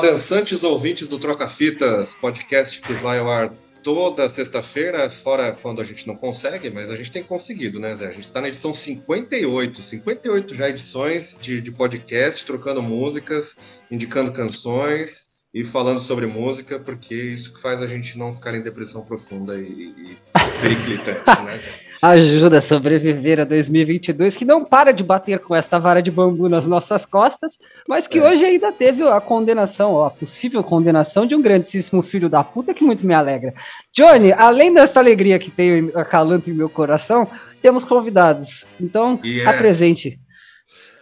[0.00, 3.52] Dançantes ouvintes do Troca Fitas, podcast que vai ao ar
[3.82, 8.08] toda sexta-feira, fora quando a gente não consegue, mas a gente tem conseguido, né, Zé?
[8.08, 13.56] A gente está na edição 58, 58 já edições de, de podcast, trocando músicas,
[13.90, 18.60] indicando canções e falando sobre música, porque isso que faz a gente não ficar em
[18.60, 20.18] depressão profunda e, e
[20.60, 21.58] periclitante, né,
[22.02, 26.46] ajuda a sobreviver a 2022, que não para de bater com esta vara de bambu
[26.46, 27.52] nas nossas costas,
[27.88, 28.22] mas que é.
[28.22, 32.84] hoje ainda teve a condenação, a possível condenação de um grandíssimo filho da puta que
[32.84, 33.54] muito me alegra.
[33.94, 37.26] Johnny, além dessa alegria que tenho acalanto em meu coração,
[37.62, 38.66] temos convidados.
[38.78, 39.46] Então, yes.
[39.46, 40.25] apresente.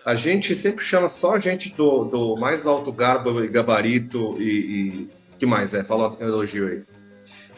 [0.05, 5.09] A gente sempre chama só gente do, do mais alto garbo e gabarito e, e...
[5.39, 5.83] que mais é?
[5.83, 6.83] Fala um elogio aí.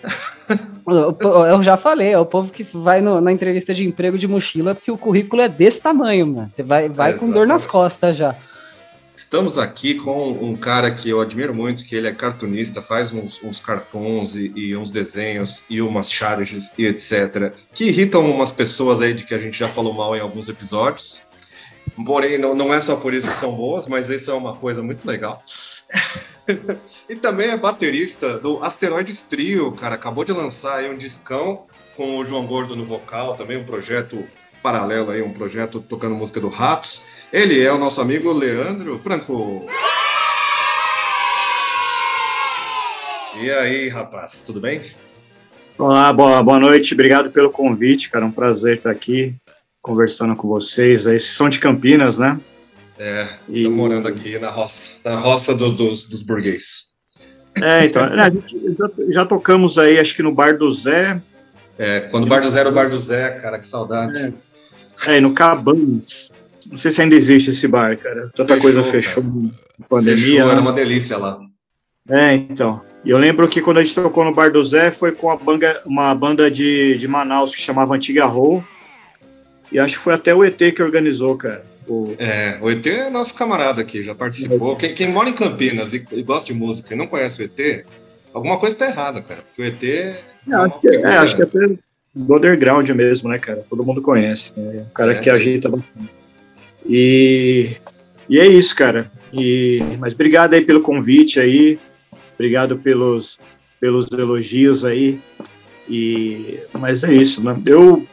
[0.87, 4.73] Eu já falei, é o povo que vai no, na entrevista de emprego de mochila
[4.73, 6.53] porque o currículo é desse tamanho, mano.
[6.55, 8.37] Você vai, vai com dor nas costas já.
[9.12, 13.43] Estamos aqui com um cara que eu admiro muito, que ele é cartunista, faz uns,
[13.43, 17.53] uns cartões e, e, uns desenhos e umas charges e etc.
[17.73, 21.25] Que irritam umas pessoas aí de que a gente já falou mal em alguns episódios.
[22.05, 24.83] Porém, não, não é só por isso que são boas, mas isso é uma coisa
[24.83, 25.43] muito legal.
[27.09, 29.95] e também é baterista do Asteroides Trio, cara.
[29.95, 31.65] Acabou de lançar aí um discão
[31.97, 34.27] com o João Gordo no vocal, também um projeto
[34.63, 37.03] paralelo aí, um projeto tocando música do Ratos.
[37.33, 39.65] Ele é o nosso amigo Leandro Franco.
[43.41, 44.83] E aí, rapaz, tudo bem?
[45.79, 48.25] Olá, boa, boa noite, obrigado pelo convite, cara.
[48.25, 49.35] Um prazer estar aqui
[49.87, 51.06] conversando com vocês.
[51.06, 52.39] Aí, vocês são de Campinas, né?
[52.98, 53.62] É, e...
[53.62, 56.87] tô morando aqui na roça, na roça do, dos, dos burguês.
[57.62, 58.31] É, então, é,
[58.77, 61.22] já, já, tocamos aí, acho que no Bar do Zé.
[61.78, 64.34] É, quando o Bar do Zé era o Bar do Zé, cara, que saudade.
[65.06, 66.31] É, é no Cabanas.
[66.69, 68.28] Não sei se ainda existe esse bar, cara.
[68.34, 69.88] Tanta fechou, coisa fechou cara.
[69.88, 70.21] pandemia.
[70.21, 70.53] Fechou, né?
[70.53, 71.38] era uma delícia lá.
[72.09, 72.81] É, então.
[73.05, 75.37] E eu lembro que quando a gente tocou no Bar do Zé foi com a
[75.37, 78.65] banda, uma banda de, de Manaus que chamava Antiga Roll.
[79.71, 81.65] E acho que foi até o ET que organizou, cara.
[81.88, 82.15] O...
[82.19, 84.77] É, o ET é nosso camarada aqui, já participou.
[84.77, 87.87] Quem, quem mora em Campinas e, e, gosta de música e não conhece o ET,
[88.34, 89.43] alguma coisa está errada, cara.
[89.43, 89.84] Porque o ET.
[89.84, 91.47] É, é acho, que, é, acho que é
[92.15, 93.65] do underground mesmo, né, cara?
[93.69, 94.53] Todo mundo conhece.
[94.56, 94.87] Né?
[94.88, 95.21] O cara é.
[95.21, 96.10] que agita bastante.
[96.88, 97.76] E,
[98.28, 99.10] e é isso, cara.
[99.32, 101.78] E, mas obrigado aí pelo convite aí.
[102.34, 103.38] Obrigado pelos,
[103.78, 105.21] pelos elogios aí.
[105.88, 107.56] E, mas é isso, né?
[107.66, 108.06] Eu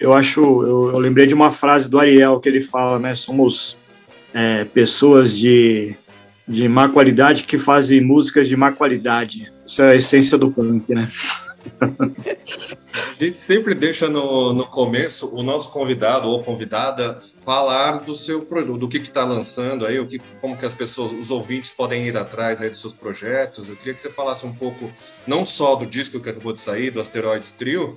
[0.00, 3.14] eu acho, eu, eu, lembrei de uma frase do Ariel que ele fala, né?
[3.14, 3.76] Somos
[4.32, 5.94] é, pessoas de,
[6.48, 9.52] de má qualidade que fazem músicas de má qualidade.
[9.66, 11.10] Isso é a essência do punk, né?
[11.80, 18.40] A gente sempre deixa no, no começo o nosso convidado ou convidada falar do seu
[18.42, 22.06] produto, do que está lançando aí, o que, como que as pessoas, os ouvintes podem
[22.06, 23.68] ir atrás aí dos seus projetos.
[23.68, 24.90] Eu queria que você falasse um pouco,
[25.26, 27.96] não só do disco que acabou de sair, do Asteroids Trio,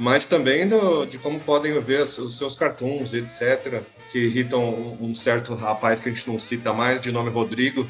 [0.00, 5.14] mas também do, de como podem ver os seus cartoons, etc., que irritam um, um,
[5.14, 7.86] certo rapaz que a gente não cita mais, de nome Rodrigo.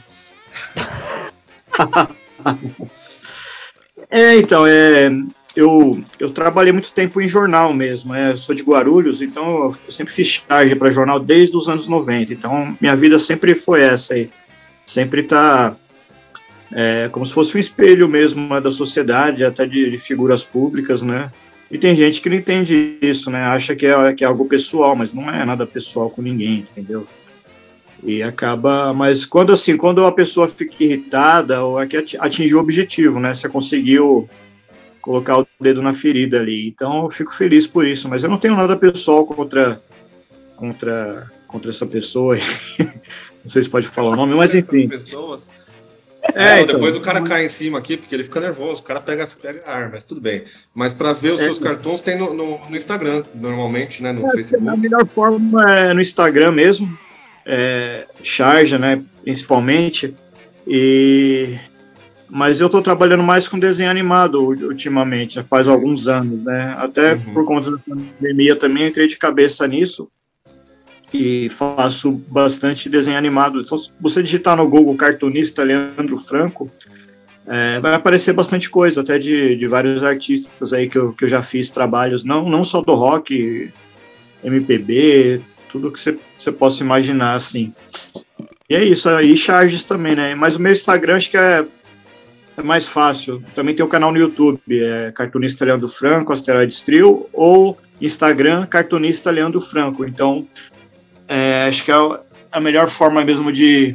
[4.10, 5.08] é, então, é,
[5.54, 10.12] eu, eu trabalhei muito tempo em jornal mesmo, é, sou de Guarulhos, então eu sempre
[10.12, 14.28] fiz charge para jornal desde os anos 90, então minha vida sempre foi essa aí,
[14.84, 15.76] sempre tá
[16.72, 21.02] é, como se fosse um espelho mesmo né, da sociedade, até de, de figuras públicas,
[21.02, 21.30] né,
[21.70, 23.42] e tem gente que não entende isso, né?
[23.44, 27.06] Acha que é, que é algo pessoal, mas não é nada pessoal com ninguém, entendeu?
[28.02, 32.60] E acaba, mas quando assim, quando a pessoa fica irritada, ou é que atingiu o
[32.60, 33.32] objetivo, né?
[33.34, 34.28] Você conseguiu
[35.00, 36.66] colocar o dedo na ferida ali.
[36.66, 39.80] Então eu fico feliz por isso, mas eu não tenho nada pessoal contra
[40.56, 42.36] contra contra essa pessoa.
[42.78, 44.88] não sei se pode falar o nome, mas enfim.
[44.88, 45.50] Pessoas
[46.34, 48.84] é, não, então, depois o cara cai em cima aqui, porque ele fica nervoso, o
[48.84, 50.44] cara pega, pega a arma, mas tudo bem.
[50.74, 54.12] Mas para ver os é, seus cartões tem no, no, no, Instagram, normalmente, né?
[54.12, 54.68] No é, Facebook.
[54.68, 56.98] A melhor forma é no Instagram mesmo,
[57.46, 59.02] é, charge, né?
[59.22, 60.14] Principalmente.
[60.66, 61.58] E
[62.32, 66.76] mas eu estou trabalhando mais com desenho animado ultimamente, faz alguns anos, né?
[66.78, 67.34] Até uhum.
[67.34, 70.08] por conta da pandemia também entrei de cabeça nisso
[71.12, 73.60] e faço bastante desenho animado.
[73.60, 76.70] Então, se você digitar no Google cartunista Leandro Franco,
[77.46, 81.28] é, vai aparecer bastante coisa, até de, de vários artistas aí que eu, que eu
[81.28, 83.72] já fiz trabalhos, não, não só do rock,
[84.44, 85.40] MPB,
[85.70, 87.72] tudo que você, possa imaginar, assim.
[88.68, 90.34] E é isso, aí charges também, né?
[90.34, 91.66] Mas o meu Instagram acho que é,
[92.56, 93.42] é mais fácil.
[93.54, 99.30] Também tem o canal no YouTube, é Cartunista Leandro Franco, Asteroides Trio, ou Instagram, Cartunista
[99.30, 100.04] Leandro Franco.
[100.04, 100.46] Então,
[101.30, 101.94] é, acho que é
[102.50, 103.94] a melhor forma mesmo de,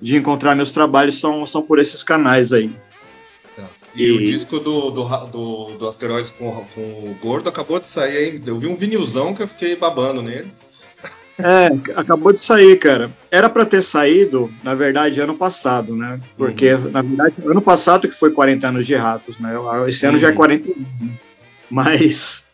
[0.00, 2.70] de encontrar meus trabalhos são, são por esses canais aí.
[3.56, 3.64] Tá.
[3.96, 7.88] E, e, o disco do, do, do, do Asteroides com, com o Gordo acabou de
[7.88, 8.42] sair aí.
[8.46, 10.52] Eu vi um vinilzão que eu fiquei babando nele.
[11.36, 11.66] É,
[11.96, 13.10] acabou de sair, cara.
[13.28, 16.20] Era para ter saído, na verdade, ano passado, né?
[16.36, 16.90] Porque, uhum.
[16.92, 19.50] na verdade, ano passado que foi 40 anos de Ratos, né?
[19.88, 20.20] Esse ano uhum.
[20.20, 20.74] já é 41.
[20.76, 21.10] Né?
[21.68, 22.46] Mas,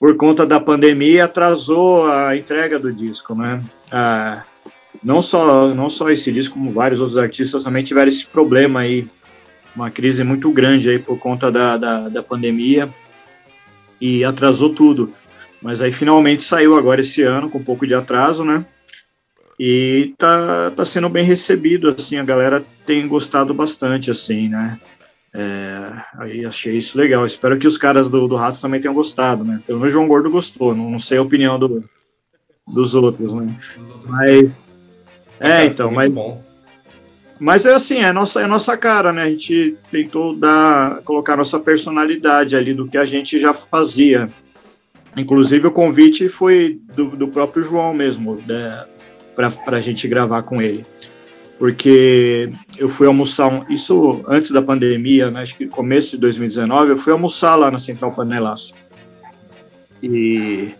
[0.00, 3.62] por conta da pandemia, atrasou a entrega do disco, né?
[3.92, 4.44] Ah,
[5.04, 9.06] não, só, não só esse disco, como vários outros artistas também tiveram esse problema aí.
[9.76, 12.88] Uma crise muito grande aí por conta da, da, da pandemia.
[14.00, 15.12] E atrasou tudo.
[15.60, 18.64] Mas aí finalmente saiu agora esse ano, com um pouco de atraso, né?
[19.58, 24.80] E tá, tá sendo bem recebido, assim, a galera tem gostado bastante, assim, né?
[25.32, 27.24] É, aí achei isso legal.
[27.24, 29.60] Espero que os caras do, do Ratos também tenham gostado, né?
[29.66, 31.84] Pelo menos o João Gordo gostou, não, não sei a opinião do,
[32.66, 33.56] dos outros, né?
[34.06, 34.68] Mas.
[35.38, 36.12] É, então, mas.
[37.38, 39.22] Mas é assim, é nossa, é nossa cara, né?
[39.22, 44.28] A gente tentou dar, colocar nossa personalidade ali do que a gente já fazia.
[45.16, 48.84] Inclusive, o convite foi do, do próprio João mesmo, né,
[49.34, 50.84] para a gente gravar com ele.
[51.60, 56.92] Porque eu fui almoçar, um, isso antes da pandemia, né, acho que começo de 2019,
[56.92, 58.72] eu fui almoçar lá na Central Panelaço.
[60.02, 60.72] E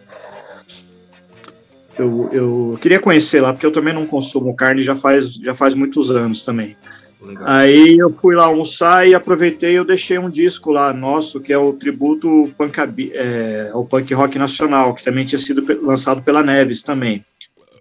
[1.99, 5.75] eu, eu queria conhecer lá, porque eu também não consumo carne já faz, já faz
[5.75, 6.75] muitos anos também.
[7.21, 7.44] Legal.
[7.47, 11.59] Aí eu fui lá almoçar e aproveitei eu deixei um disco lá nosso, que é
[11.59, 12.79] o tributo punk,
[13.12, 17.23] é, ao punk rock nacional, que também tinha sido lançado pela Neves também.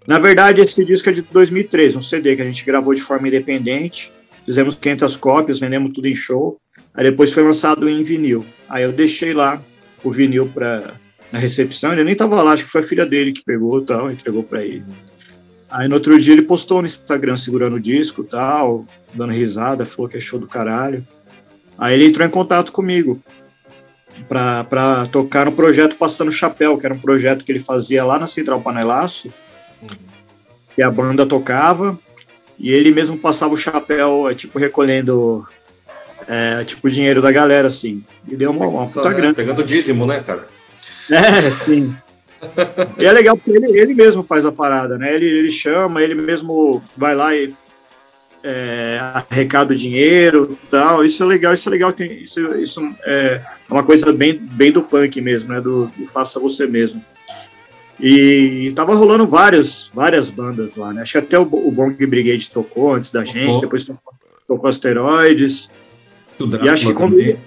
[0.07, 3.27] Na verdade, esse disco é de 2003, um CD que a gente gravou de forma
[3.27, 4.11] independente,
[4.45, 6.57] fizemos 500 cópias, vendemos tudo em show,
[6.93, 8.45] aí depois foi lançado em vinil.
[8.67, 9.61] Aí eu deixei lá
[10.03, 10.93] o vinil para
[11.31, 14.11] na recepção, ele nem tava lá, acho que foi a filha dele que pegou tal,
[14.11, 14.83] entregou para ele.
[15.69, 20.09] Aí no outro dia ele postou no Instagram segurando o disco tal, dando risada, falou
[20.09, 21.05] que é show do caralho.
[21.77, 23.21] Aí ele entrou em contato comigo
[24.27, 28.25] para tocar no projeto Passando Chapéu, que era um projeto que ele fazia lá na
[28.25, 29.31] Central Panelaço,
[29.81, 29.89] uhum.
[30.75, 31.97] que a banda tocava,
[32.57, 35.47] e ele mesmo passava o chapéu, é, tipo, recolhendo
[36.27, 38.03] é, tipo, dinheiro da galera, assim.
[38.27, 39.15] E deu uma, uma puta né?
[39.15, 39.33] grana.
[39.33, 40.47] Pegando dízimo, né, cara?
[41.09, 41.95] É, sim
[42.97, 45.13] e é legal porque ele, ele mesmo faz a parada, né?
[45.13, 47.53] Ele, ele chama, ele mesmo vai lá e
[48.43, 48.99] é,
[49.29, 51.03] arrecada o dinheiro tal.
[51.03, 51.93] Isso é legal, isso é legal.
[51.99, 55.59] Isso, isso é uma coisa bem, bem do punk mesmo, né?
[55.59, 57.03] Do, do faça você mesmo.
[57.99, 61.01] E tava rolando várias, várias bandas lá, né?
[61.01, 63.59] Acho que até o, o Bong Brigade tocou antes da gente, oh.
[63.59, 64.13] depois tocou,
[64.47, 65.69] tocou Asteroides.
[66.63, 67.37] e acho que quando, é,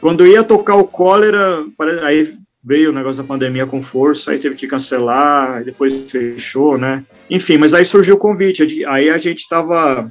[0.00, 1.64] quando ia tocar o Cólera,
[2.02, 7.04] aí veio o negócio da pandemia com força, aí teve que cancelar, depois fechou, né?
[7.28, 10.10] Enfim, mas aí surgiu o convite, aí a gente estava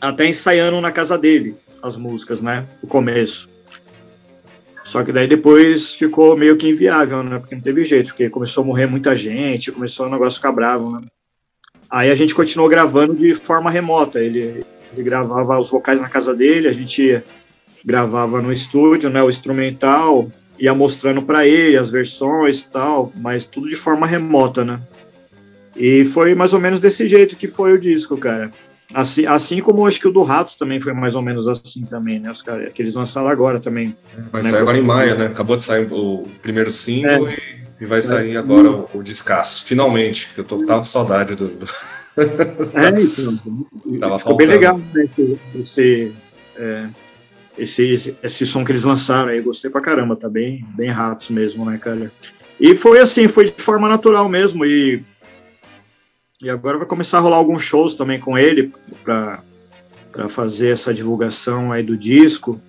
[0.00, 2.66] até ensaiando na casa dele as músicas, né?
[2.82, 3.48] O começo.
[4.86, 7.40] Só que daí depois ficou meio que inviável, né?
[7.40, 10.92] Porque não teve jeito, porque começou a morrer muita gente, começou o negócio ficar bravo,
[10.92, 11.00] né?
[11.90, 14.20] Aí a gente continuou gravando de forma remota.
[14.20, 17.20] Ele, ele gravava os vocais na casa dele, a gente
[17.84, 19.20] gravava no estúdio, né?
[19.20, 24.64] O instrumental, ia mostrando para ele as versões e tal, mas tudo de forma remota,
[24.64, 24.80] né?
[25.74, 28.52] E foi mais ou menos desse jeito que foi o disco, cara.
[28.96, 32.18] Assim, assim como acho que o do Ratos também foi mais ou menos assim também,
[32.18, 32.30] né?
[32.30, 33.94] Os caras que eles lançaram agora também.
[34.32, 34.48] Vai né?
[34.48, 35.26] sair agora em maio, né?
[35.26, 37.34] Acabou de sair o primeiro single é.
[37.78, 38.38] e, e, vai sair é.
[38.38, 41.46] agora o, o descasso, finalmente, que eu tô tava com saudade do.
[41.48, 41.66] do...
[42.72, 43.38] é, então.
[44.00, 44.36] Tava ficou faltando.
[44.36, 46.12] bem legal né, esse, esse
[46.56, 46.86] é,
[47.58, 51.28] esse, esse, esse som que eles lançaram aí, gostei pra caramba, tá bem, bem ratos
[51.28, 52.10] mesmo, né, cara?
[52.58, 55.04] E foi assim, foi de forma natural mesmo, e,
[56.40, 59.42] e agora vai começar a rolar alguns shows também com ele, pra
[60.28, 62.60] fazer essa divulgação aí do disco,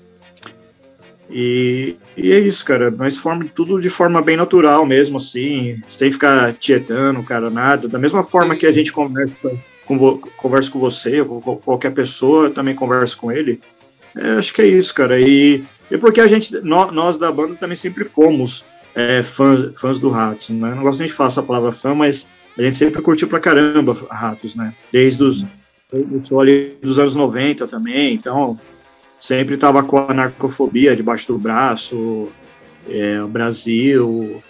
[1.29, 6.11] e, e é isso, cara, nós formamos tudo de forma bem natural mesmo, assim, sem
[6.11, 9.51] ficar tietando, cara, nada, da mesma forma que a gente conversa
[9.85, 13.59] com, conversa com você, com qualquer pessoa, também conversa com ele,
[14.15, 15.19] é, acho que é isso, cara.
[15.19, 19.99] E, e porque a gente, nós, nós da banda também sempre fomos é, fãs, fãs
[19.99, 20.73] do Ratos, né?
[20.73, 23.95] Não gosto nem de falar essa palavra fã, mas a gente sempre curtiu pra caramba
[24.09, 24.73] Ratos, né?
[24.91, 25.45] Desde os
[25.93, 28.59] eu ali dos anos 90 também, então
[29.17, 32.29] sempre tava com a narcofobia debaixo do braço,
[32.89, 34.43] é, Brasil,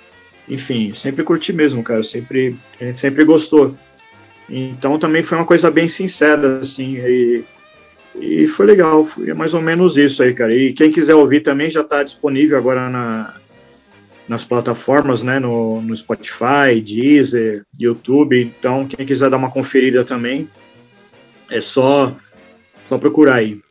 [0.50, 3.76] enfim, sempre curti mesmo, cara, sempre, a gente sempre gostou.
[4.50, 7.44] Então também foi uma coisa bem sincera, assim, e
[8.20, 10.54] e foi legal, foi mais ou menos isso aí, cara.
[10.54, 13.36] E quem quiser ouvir também já está disponível agora na,
[14.28, 15.40] nas plataformas, né?
[15.40, 18.42] No, no Spotify, Deezer, YouTube.
[18.42, 20.50] Então, quem quiser dar uma conferida também,
[21.50, 22.16] É só,
[22.84, 23.62] só procurar aí.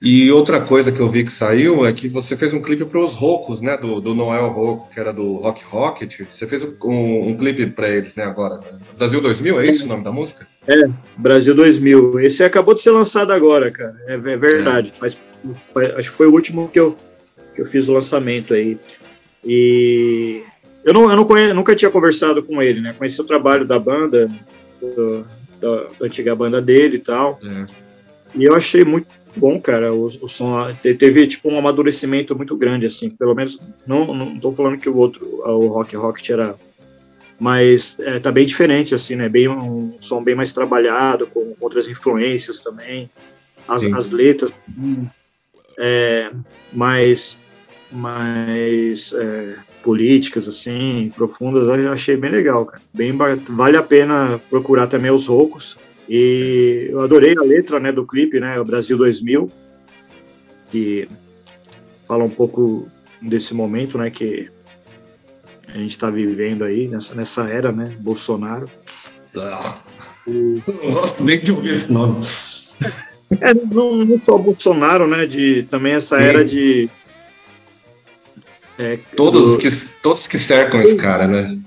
[0.00, 3.00] E outra coisa que eu vi que saiu é que você fez um clipe para
[3.00, 3.78] os Rocos, né?
[3.78, 6.20] Do, do Noel Rocco, que era do Rock Rocket.
[6.30, 8.24] Você fez um, um clipe para eles, né?
[8.24, 8.60] Agora.
[8.96, 10.46] Brasil 2000, é isso o nome da música?
[10.68, 10.82] É,
[11.16, 12.20] Brasil 2000.
[12.20, 13.96] Esse acabou de ser lançado agora, cara.
[14.06, 14.92] É, é verdade.
[14.94, 14.98] É.
[14.98, 15.18] Faz,
[15.72, 16.94] faz, acho que foi o último que eu,
[17.54, 18.78] que eu fiz o lançamento aí.
[19.46, 20.42] E
[20.84, 22.92] eu, não, eu não conhe, nunca tinha conversado com ele, né?
[22.92, 24.28] Conheci o trabalho da banda,
[24.80, 25.24] do,
[25.60, 27.38] da, da, antiga banda dele e tal.
[27.44, 27.66] É.
[28.34, 29.94] E eu achei muito bom, cara.
[29.94, 33.08] O, o som teve tipo um amadurecimento muito grande, assim.
[33.08, 36.56] Pelo menos não, não tô falando que o outro, o Rock Rocket era,
[37.38, 39.28] mas é, tá bem diferente, assim, né?
[39.28, 43.08] Bem um som bem mais trabalhado, com outras influências também.
[43.68, 44.52] As, as letras
[45.78, 46.30] é,
[46.72, 47.38] mais
[47.92, 53.16] mais é, políticas assim profundas eu achei bem legal cara bem
[53.48, 55.78] vale a pena procurar também os roucos
[56.08, 59.50] e eu adorei a letra né, do clipe, né, o Brasil 2000,
[60.70, 61.08] que
[62.06, 62.88] fala um pouco
[63.20, 64.48] desse momento né, que
[65.66, 68.70] a gente está vivendo aí, nessa, nessa era, né, Bolsonaro.
[69.36, 69.78] Ah,
[70.26, 70.62] e...
[70.66, 72.20] Não gosto nem de ouvir esse nome.
[73.40, 76.88] É, não, não só Bolsonaro, né, de, também essa era de...
[78.78, 79.58] É, todos, do...
[79.58, 79.68] que,
[80.02, 81.58] todos que cercam esse cara, né?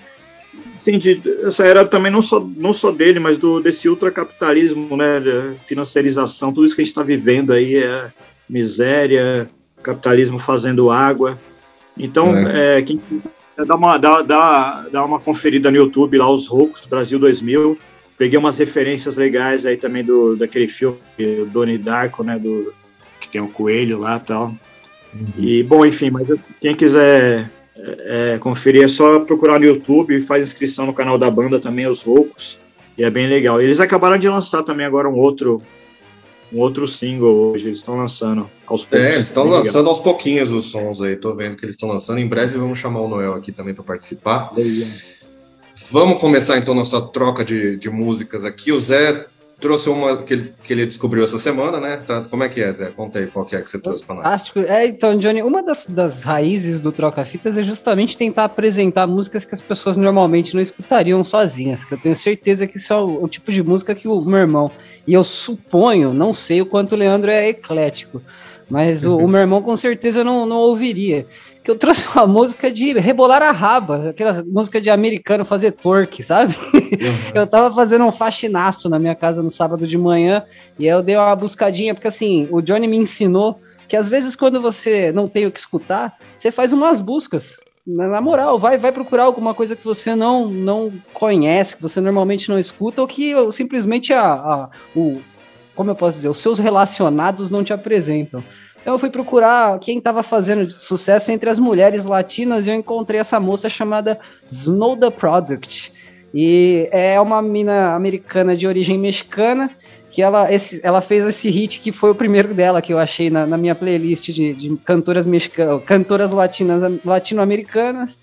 [0.77, 5.21] Sim, de, essa era também não só, não só dele, mas do, desse ultracapitalismo, né,
[5.65, 8.09] financiarização, tudo isso que a gente está vivendo aí é
[8.49, 9.49] miséria,
[9.83, 11.37] capitalismo fazendo água.
[11.97, 12.77] Então, é.
[12.77, 13.01] É, quem
[13.57, 17.77] dá uma, dá, dá, dá uma conferida no YouTube lá, Os Roucos, Brasil 2000,
[18.17, 22.73] peguei umas referências legais aí também do, daquele filme, do Donnie Darko, né, do,
[23.19, 24.55] que tem um coelho lá e tal.
[25.13, 25.27] Uhum.
[25.37, 30.85] E, bom, enfim, mas quem quiser é, conferir, é só procurar no YouTube, faz inscrição
[30.85, 32.59] no canal da banda também, Os Roucos,
[32.97, 33.61] e é bem legal.
[33.61, 35.61] Eles acabaram de lançar também agora um outro
[36.51, 39.05] um outro single hoje, eles estão lançando aos poucos.
[39.05, 39.89] É, eles estão lançando legal.
[39.89, 42.19] aos pouquinhos os sons aí, tô vendo que eles estão lançando.
[42.19, 44.51] Em breve vamos chamar o Noel aqui também para participar.
[45.91, 48.71] Vamos começar então nossa troca de, de músicas aqui.
[48.71, 49.27] O Zé
[49.59, 51.97] trouxe uma que ele, que ele descobriu essa semana, né?
[51.97, 52.87] Tá, como é que é, Zé?
[52.87, 54.23] Conta aí qual que é que você trouxe para nós.
[54.23, 54.59] Fantástico.
[54.59, 59.53] É, então, Johnny, uma das, das raízes do Troca-Fitas é justamente tentar apresentar músicas que
[59.53, 63.27] as pessoas normalmente não escutariam sozinhas, que eu tenho certeza que isso é o, o
[63.27, 64.71] tipo de música que o meu irmão,
[65.05, 68.21] e eu suponho, não sei o quanto o Leandro é eclético,
[68.69, 71.25] mas o, o meu irmão com certeza não, não ouviria
[71.63, 76.23] que eu trouxe uma música de rebolar a raba, aquela música de americano fazer twerk,
[76.23, 76.55] sabe?
[76.73, 77.31] Uhum.
[77.33, 80.43] eu tava fazendo um faxinaço na minha casa no sábado de manhã
[80.77, 84.35] e aí eu dei uma buscadinha, porque assim, o Johnny me ensinou que às vezes
[84.35, 87.59] quando você não tem o que escutar, você faz umas buscas.
[87.87, 92.47] Na moral, vai, vai procurar alguma coisa que você não, não conhece, que você normalmente
[92.47, 95.19] não escuta, ou que simplesmente a, a o,
[95.75, 98.43] como eu posso dizer, os seus relacionados não te apresentam.
[98.81, 103.19] Então eu fui procurar quem estava fazendo sucesso entre as mulheres latinas e eu encontrei
[103.19, 105.91] essa moça chamada Snow the Product.
[106.33, 109.69] E é uma mina americana de origem mexicana
[110.11, 113.29] que ela, esse, ela fez esse hit que foi o primeiro dela que eu achei
[113.29, 118.17] na, na minha playlist de, de cantoras mexicanas, cantoras latinas latino-americanas.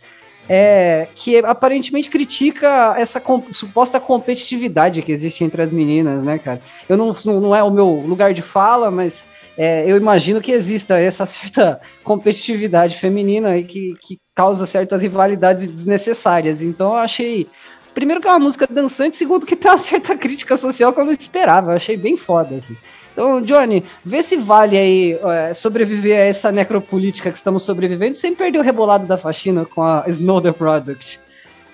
[0.49, 6.61] É, que aparentemente critica essa com, suposta competitividade que existe entre as meninas, né, cara?
[6.89, 9.25] Eu não, não é o meu lugar de fala, mas
[9.57, 15.67] é, eu imagino que exista essa certa competitividade feminina aí que, que causa certas rivalidades
[15.67, 16.61] desnecessárias.
[16.61, 17.47] Então eu achei.
[17.95, 21.05] Primeiro que é uma música dançante, segundo que tem uma certa crítica social que eu
[21.05, 21.73] não esperava.
[21.73, 22.77] Eu achei bem foda, assim.
[23.17, 28.35] Então, Johnny, vê se vale aí é, sobreviver a essa necropolítica que estamos sobrevivendo sem
[28.35, 31.19] perder o rebolado da faxina com a Snow the Product.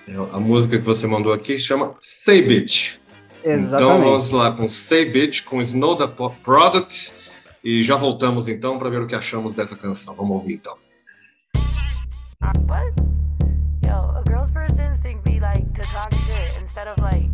[0.07, 2.95] É, a música que você mandou aqui chama Say Bitch.
[3.43, 3.75] Exatamente.
[3.75, 6.07] Então vamos lá com Say Bitch, com Snow the
[6.41, 7.11] Product.
[7.63, 10.13] E já voltamos então para ver o que achamos dessa canção.
[10.15, 10.77] Vamos ouvir então.
[12.67, 12.93] What?
[13.85, 17.29] Yo, a girl's first instinct be like to talk shit instead of like.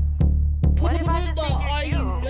[0.80, 1.60] What if I just think
[1.92, 2.22] you're?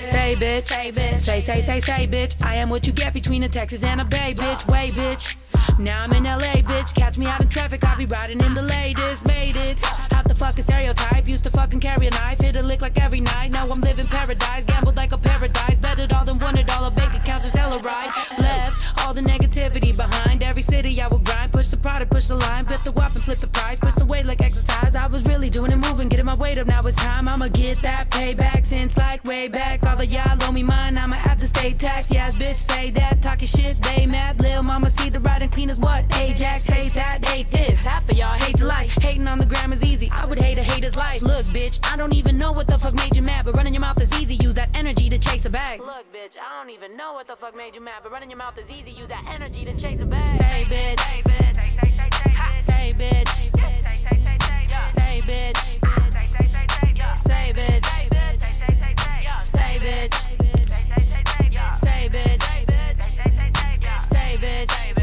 [0.00, 2.42] Say bitch, say bitch, say say say say bitch.
[2.42, 4.66] I am what you get between a Texas and a Bay bitch.
[4.66, 5.36] Way bitch.
[5.78, 6.94] Now I'm in LA, bitch.
[6.94, 9.26] Catch me out in traffic, I'll be riding in the latest.
[9.26, 9.78] Made it.
[10.12, 11.28] Out the fucking stereotype.
[11.28, 13.50] Used to fucking carry a knife, hit a lick like every night.
[13.50, 15.78] Now I'm living paradise, gambled like a paradise.
[15.78, 16.84] Bet it all it all.
[16.84, 18.10] A bank account just hella right.
[18.38, 20.42] Left all the negativity behind.
[20.42, 21.52] Every city I would grind.
[21.52, 22.64] Push the product, push the line.
[22.64, 23.78] Bet the weapon, flip the price.
[23.78, 24.94] Push the weight like exercise.
[24.94, 26.66] I was really doing it, moving, getting my weight up.
[26.66, 27.28] Now it's time.
[27.28, 29.84] I'ma get that payback since like way back.
[29.86, 30.98] All the y'all owe me mine.
[30.98, 32.10] I'ma have to stay tax.
[32.10, 33.22] Yeah, bitch say that.
[33.22, 34.40] Talking shit, they mad.
[34.40, 36.04] Lil mama see the riding clean as what?
[36.18, 37.84] Ajax hate that, hate this.
[37.84, 38.92] Half of y'all hate your life.
[39.02, 40.10] Hating on the gram is easy.
[40.10, 41.22] I would hate a hater's life.
[41.22, 43.80] Look, bitch, I don't even know what the fuck made you mad, but running your
[43.80, 44.36] mouth is easy.
[44.36, 45.80] Use that energy to chase a bag.
[45.80, 48.38] Look, bitch, I don't even know what the fuck made you mad, but running your
[48.38, 48.90] mouth is easy.
[48.90, 50.22] Use that energy to chase a bag.
[50.22, 50.98] Say bitch.
[51.00, 51.56] Say, bitch.
[52.60, 53.28] Say, bitch.
[54.86, 55.76] Say, bitch.
[57.16, 57.52] Say, bitch.
[57.52, 57.86] Say, bitch.
[59.42, 60.12] Say, bitch.
[61.74, 62.42] Say, bitch.
[64.00, 64.95] Say, bitch.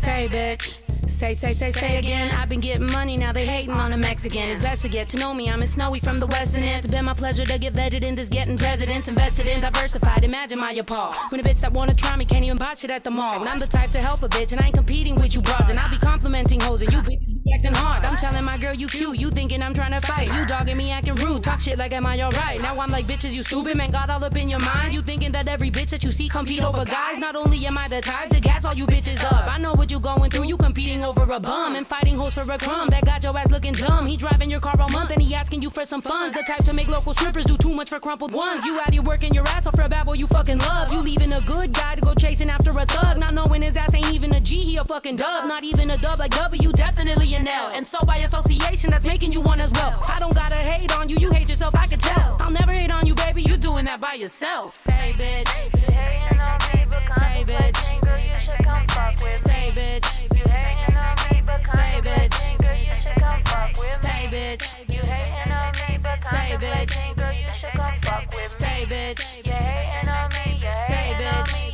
[0.00, 0.78] Say, bitch.
[1.10, 2.34] Say, say, say, say again.
[2.34, 4.48] I've been getting money, now they hating on a Mexican.
[4.48, 5.50] It's best to get to know me.
[5.50, 6.64] I'm a snowy from the West, end.
[6.64, 10.24] It's been my pleasure to get vetted in this getting presidents invested in diversified.
[10.24, 11.12] Imagine my appall.
[11.28, 13.40] When a bitch that wanna try me can't even buy shit at the mall.
[13.40, 15.68] When I'm the type to help a bitch and I ain't competing with you broads.
[15.68, 18.04] And I be complimenting hoes and you be acting hard.
[18.04, 20.32] I'm telling my girl you cute, you thinking I'm trying to fight.
[20.34, 22.60] You dogging me acting rude, talk shit like am I alright?
[22.60, 24.94] Now I'm like bitches, you stupid man, got all up in your mind.
[24.94, 27.18] You thinking that every bitch that you see compete over guys?
[27.18, 29.90] Not only am I the type to gas all you bitches up, I know what
[29.90, 30.44] you going through.
[30.44, 32.88] You competing over a bum and fighting hoes for a crumb.
[32.90, 34.06] That got your ass looking dumb.
[34.06, 36.34] He driving your car all month and he asking you for some funds.
[36.34, 38.64] The type to make local strippers do too much for crumpled ones.
[38.64, 40.92] You out here working your ass off for a bad boy you fucking love.
[40.92, 43.94] You leaving a good guy to go chasing after a thug, not knowing his ass
[43.94, 44.56] ain't even a G.
[44.56, 46.72] He a fucking dub, not even a dub like W.
[46.72, 47.68] Definitely an L.
[47.68, 50.02] And so by association, that's making you one as well.
[50.06, 51.74] I don't gotta hate on you, you hate yourself.
[51.74, 52.36] I can tell.
[52.40, 53.42] I'll never hate on you, baby.
[53.42, 54.72] You're doing that by yourself.
[54.72, 55.48] Say bitch.
[55.90, 58.00] Hating on me, but Say bitch.
[58.02, 60.36] girl, you should come fuck with Say bitch.
[60.36, 62.86] You hating on me, Say bitch.
[62.86, 64.78] you should come fuck with Say bitch.
[64.88, 67.40] You hating on me, Say bitch.
[67.40, 69.46] you should come fuck with Say bitch.
[69.46, 71.52] You hating on me, you Say hating on bitch.
[71.52, 71.69] me,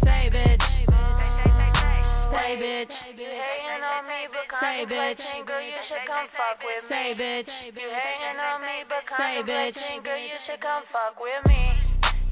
[0.00, 0.62] say, bitch.
[0.70, 1.72] Say bitch.
[2.20, 2.94] Say, Say bitch.
[3.04, 5.46] Hating on me, but Say bitch.
[5.46, 6.88] girl, you should come fuck with me.
[6.90, 7.66] Say bitch.
[7.66, 10.04] You hating on me, but Say bitch.
[10.04, 11.72] girl, you should come fuck with me.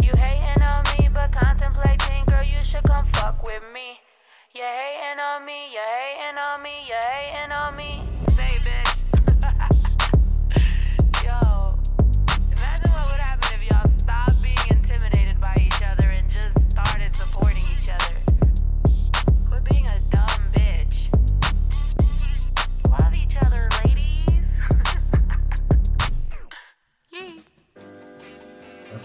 [0.03, 3.99] You hating on me, but contemplating, girl, you should come fuck with me.
[4.55, 8.28] You hating on me, you hating on me, you hating on me.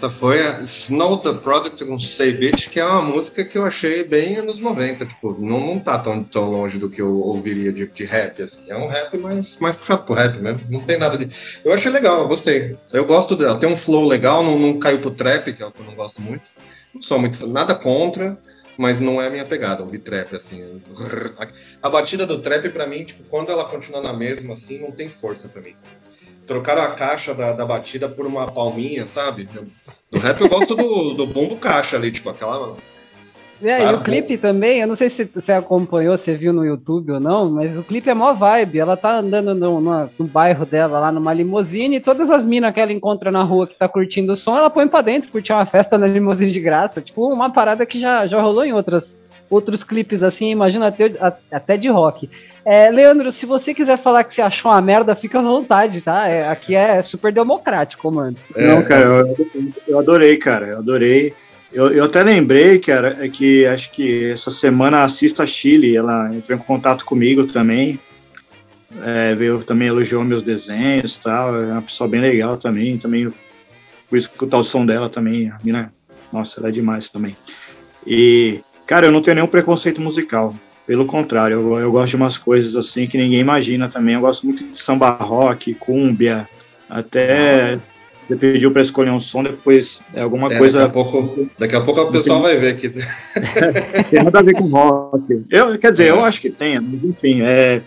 [0.03, 3.63] Essa foi a Snow the Product com Say Bitch, que é uma música que eu
[3.63, 7.71] achei bem anos 90, tipo, não, não tá tão, tão longe do que eu ouviria
[7.71, 8.69] de, de rap, assim.
[8.69, 11.33] É um rap mais, mais puxado pro rap mesmo, não tem nada de...
[11.63, 12.77] Eu achei legal, eu gostei.
[12.91, 15.71] Eu gosto dela, tem um flow legal, não, não caiu pro trap, que é o
[15.71, 16.49] que eu não gosto muito.
[16.93, 18.37] Não sou muito, nada contra,
[18.77, 20.81] mas não é a minha pegada, ouvir trap, assim.
[21.81, 25.07] A batida do trap, pra mim, tipo, quando ela continua na mesma, assim, não tem
[25.07, 25.75] força pra mim
[26.45, 29.47] trocaram a caixa da, da batida por uma palminha, sabe?
[30.12, 32.75] No rap eu gosto do, do bumbo caixa ali, tipo, aquela.
[33.62, 37.13] É, e o clipe também, eu não sei se você acompanhou, você viu no YouTube
[37.13, 38.79] ou não, mas o clipe é mó vibe.
[38.79, 42.73] Ela tá andando no, no, no bairro dela, lá numa limusine, e todas as minas
[42.73, 45.53] que ela encontra na rua que tá curtindo o som, ela põe pra dentro, curtir
[45.53, 46.99] uma festa na limusine de graça.
[46.99, 49.17] Tipo, uma parada que já, já rolou em outras,
[49.49, 51.13] outros clipes assim, imagina até,
[51.49, 52.29] até de rock.
[52.65, 56.28] É, Leandro, se você quiser falar que você achou uma merda, fica à vontade, tá?
[56.28, 58.38] É, aqui é super democrático, mano.
[58.56, 59.36] É, Não, cara, eu,
[59.88, 61.34] eu adorei, cara, eu adorei.
[61.73, 66.34] Eu, eu até lembrei, cara, é que acho que essa semana a Assista Chile, ela
[66.34, 67.99] entrou em contato comigo também,
[69.04, 73.34] é, veio também elogiou meus desenhos e tal, é uma pessoa bem legal também, também
[74.08, 75.91] fui escutar o som dela também, a mina,
[76.32, 77.36] nossa, ela é demais também.
[78.06, 80.54] E, cara, eu não tenho nenhum preconceito musical,
[80.86, 84.46] pelo contrário, eu, eu gosto de umas coisas assim que ninguém imagina também, eu gosto
[84.46, 86.48] muito de samba rock, cúmbia,
[86.89, 87.80] até...
[88.22, 90.78] Você pediu para escolher um som, depois é alguma É, coisa.
[90.80, 92.88] daqui, a pouco, daqui a pouco o pessoal vai ver aqui.
[94.10, 95.43] Tem nada a ver com rock.
[95.50, 96.10] Eu, quer dizer, É.
[96.12, 97.82] eu acho que tem, mas enfim, é,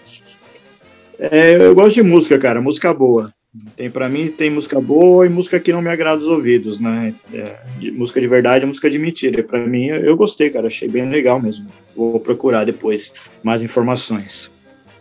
[1.19, 3.33] é, eu gosto de música, cara, música boa.
[3.77, 7.15] Tem para mim tem música boa e música que não me agrada os ouvidos, né?
[7.33, 9.43] É, de- música de verdade, música de mentira.
[9.43, 11.67] Para mim, eu gostei, cara, achei bem legal mesmo.
[11.95, 14.51] Vou procurar depois mais informações.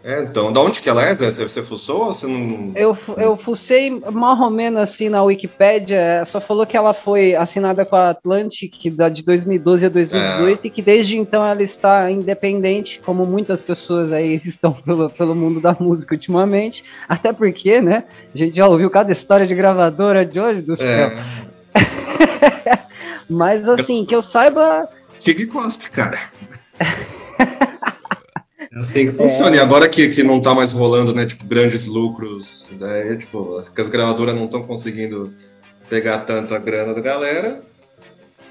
[0.08, 1.32] É, então, da onde que ela é, Zé?
[1.32, 2.72] Você, fuçou ou você não.
[2.76, 7.34] Eu, eu fucei mais ou menos assim na Wikipédia, é, só falou que ela foi
[7.34, 12.12] assinada com a Atlantic da de 2012 a 2018 e que desde então ela está
[12.12, 18.04] independente, como muitas pessoas aí estão pelo, pelo mundo da música ultimamente, até porque, né,
[18.32, 20.86] a gente já ouviu cada história de gravadora de hoje do céu.
[21.74, 22.78] É,
[23.28, 24.88] Mas assim, que eu saiba,
[25.20, 26.20] Fica e cospe, cara.
[28.76, 29.56] É assim que funciona.
[29.56, 33.70] E agora que, que não tá mais rolando, né, tipo, grandes lucros, né, tipo, as,
[33.70, 35.34] que as gravadoras não estão conseguindo
[35.90, 37.64] pegar tanta grana da galera,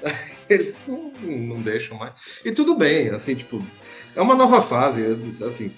[0.49, 2.13] Eles não, não deixam mais.
[2.43, 3.63] E tudo bem, assim, tipo,
[4.15, 5.71] é uma nova fase, assim,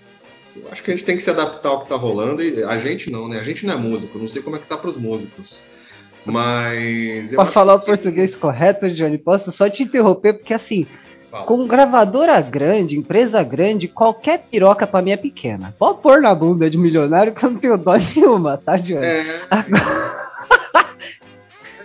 [0.56, 2.78] eu acho que a gente tem que se adaptar ao que tá rolando, e a
[2.78, 3.40] gente não, né?
[3.40, 5.64] A gente não é músico, não sei como é que tá pros músicos.
[6.26, 7.34] Mas.
[7.34, 10.86] Pra falar o português correto, Johnny, posso só te interromper, porque assim,
[11.30, 11.46] Fala.
[11.46, 15.74] com gravadora grande, empresa grande, qualquer piroca pra mim é pequena.
[15.78, 19.06] Pode pôr na bunda de milionário que eu não tenho dó nenhuma, tá, Johnny?
[19.06, 19.42] É,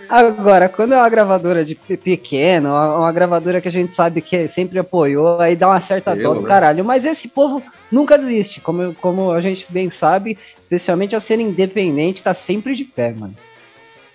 [0.09, 4.21] Agora, quando é uma gravadora de pe- pequena, uma, uma gravadora que a gente sabe
[4.21, 6.83] que sempre apoiou, aí dá uma certa dó do caralho.
[6.85, 12.23] Mas esse povo nunca desiste, como, como a gente bem sabe, especialmente a cena independente
[12.23, 13.35] tá sempre de pé, mano.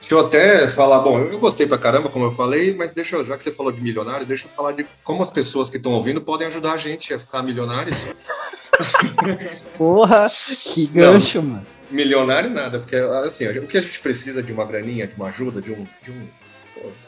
[0.09, 3.27] Deixa eu até falar, bom, eu gostei pra caramba, como eu falei, mas deixa, eu-
[3.27, 5.93] já que você falou de milionário, deixa eu falar de como as pessoas que estão
[5.93, 8.07] ouvindo podem ajudar a gente a ficar milionários.
[9.77, 10.27] Porra,
[10.73, 11.67] que gancho, mano.
[11.91, 15.61] Milionário nada, porque assim, o que a gente precisa de uma graninha, de uma ajuda,
[15.61, 16.27] de um, de um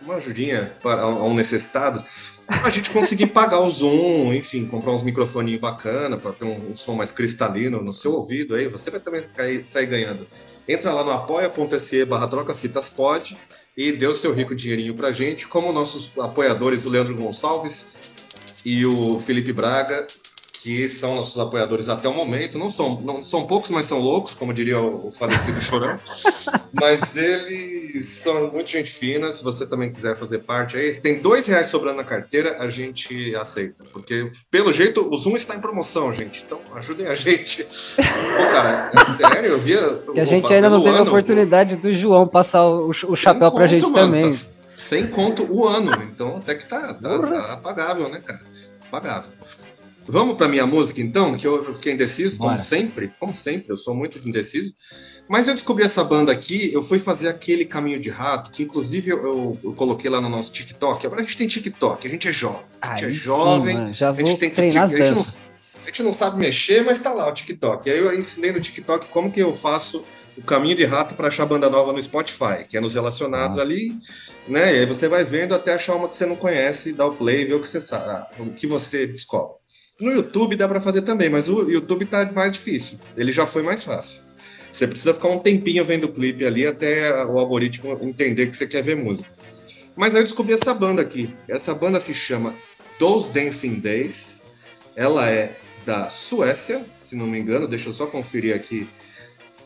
[0.02, 2.04] uma ajudinha para a um necessitado,
[2.46, 6.76] a gente conseguir pagar o Zoom, enfim, comprar uns microfoninhos bacana para ter um, um
[6.76, 9.22] som mais cristalino no seu ouvido, aí você vai também
[9.64, 10.26] sair ganhando.
[10.70, 13.36] Entra lá no apoia.se barra troca fitas pod
[13.76, 18.14] e dê o seu rico dinheirinho pra gente, como nossos apoiadores, o Leandro Gonçalves
[18.64, 20.06] e o Felipe Braga,
[20.62, 22.58] que são nossos apoiadores até o momento.
[22.58, 25.98] Não são, não são poucos, mas são loucos, como diria o, o falecido Chorão.
[26.72, 29.32] mas eles são muito gente fina.
[29.32, 32.68] Se você também quiser fazer parte aí, se tem dois reais sobrando na carteira, a
[32.68, 33.84] gente aceita.
[33.92, 36.44] Porque, pelo jeito, o Zoom está em promoção, gente.
[36.44, 37.64] Então, ajudem a gente.
[37.64, 40.02] Pô, cara, é sério, eu via.
[40.12, 43.58] Que a gente ainda não teve a oportunidade do João passar o, o chapéu sem
[43.58, 44.30] pra gente mano, também.
[44.30, 44.36] tá
[44.74, 48.40] sem conto o ano, então até que tá, tá, tá pagável, né, cara?
[48.90, 49.30] Pagável.
[50.10, 52.58] Vamos para minha música então, que eu fiquei indeciso, como Bora.
[52.62, 54.72] sempre, como sempre, eu sou muito indeciso.
[55.28, 59.10] Mas eu descobri essa banda aqui, eu fui fazer aquele caminho de rato, que inclusive
[59.10, 61.06] eu, eu- eu coloquei lá no nosso TikTok.
[61.06, 64.10] Agora a gente tem TikTok, a gente é jovem, a gente é sim, jovem, já
[64.10, 64.60] a gente tem que.
[64.60, 64.74] A gente,
[65.12, 65.20] não,
[65.82, 67.88] a gente não sabe mexer, mas tá lá o TikTok.
[67.88, 70.04] E aí eu ensinei no TikTok como que eu faço
[70.36, 73.62] o caminho de rato para achar banda nova no Spotify, que é nos relacionados Ah.
[73.62, 73.96] ali,
[74.48, 74.74] né?
[74.74, 77.44] E aí você vai vendo até achar uma que você não conhece, dá o play,
[77.44, 79.59] ver o que você sabe, o que você descobre.
[80.00, 82.98] No YouTube dá para fazer também, mas o YouTube tá mais difícil.
[83.16, 84.22] Ele já foi mais fácil.
[84.72, 88.66] Você precisa ficar um tempinho vendo o clipe ali até o algoritmo entender que você
[88.66, 89.28] quer ver música.
[89.96, 91.34] Mas aí eu descobri essa banda aqui.
[91.48, 92.54] Essa banda se chama
[92.98, 94.42] Those Dancing Days.
[94.96, 97.66] Ela é da Suécia, se não me engano.
[97.66, 98.88] Deixa eu só conferir aqui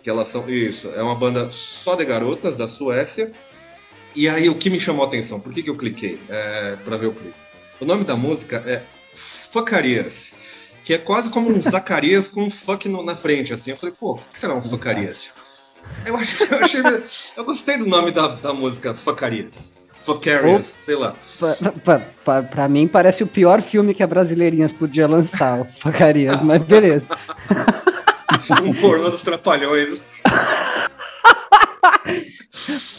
[0.02, 0.48] que elas são.
[0.48, 3.32] Isso, é uma banda só de garotas da Suécia.
[4.16, 5.38] E aí o que me chamou a atenção?
[5.38, 7.34] Por que, que eu cliquei é, para ver o clipe?
[7.80, 8.82] O nome da música é
[9.14, 10.36] Fuckarias,
[10.84, 13.70] que é quase como um Zacarias com um fuck no- na frente, assim.
[13.70, 15.34] Eu falei, pô, o que será um Fuckarias?
[16.04, 16.80] Eu, eu achei.
[17.36, 19.74] Eu gostei do nome da, da música, Fuckarias.
[20.00, 21.14] Fuckarias, sei lá.
[22.50, 27.06] Pra mim parece o pior filme que a Brasileirinhas podia lançar, Facarias, mas beleza.
[28.62, 30.02] Um pornô dos trapalhões.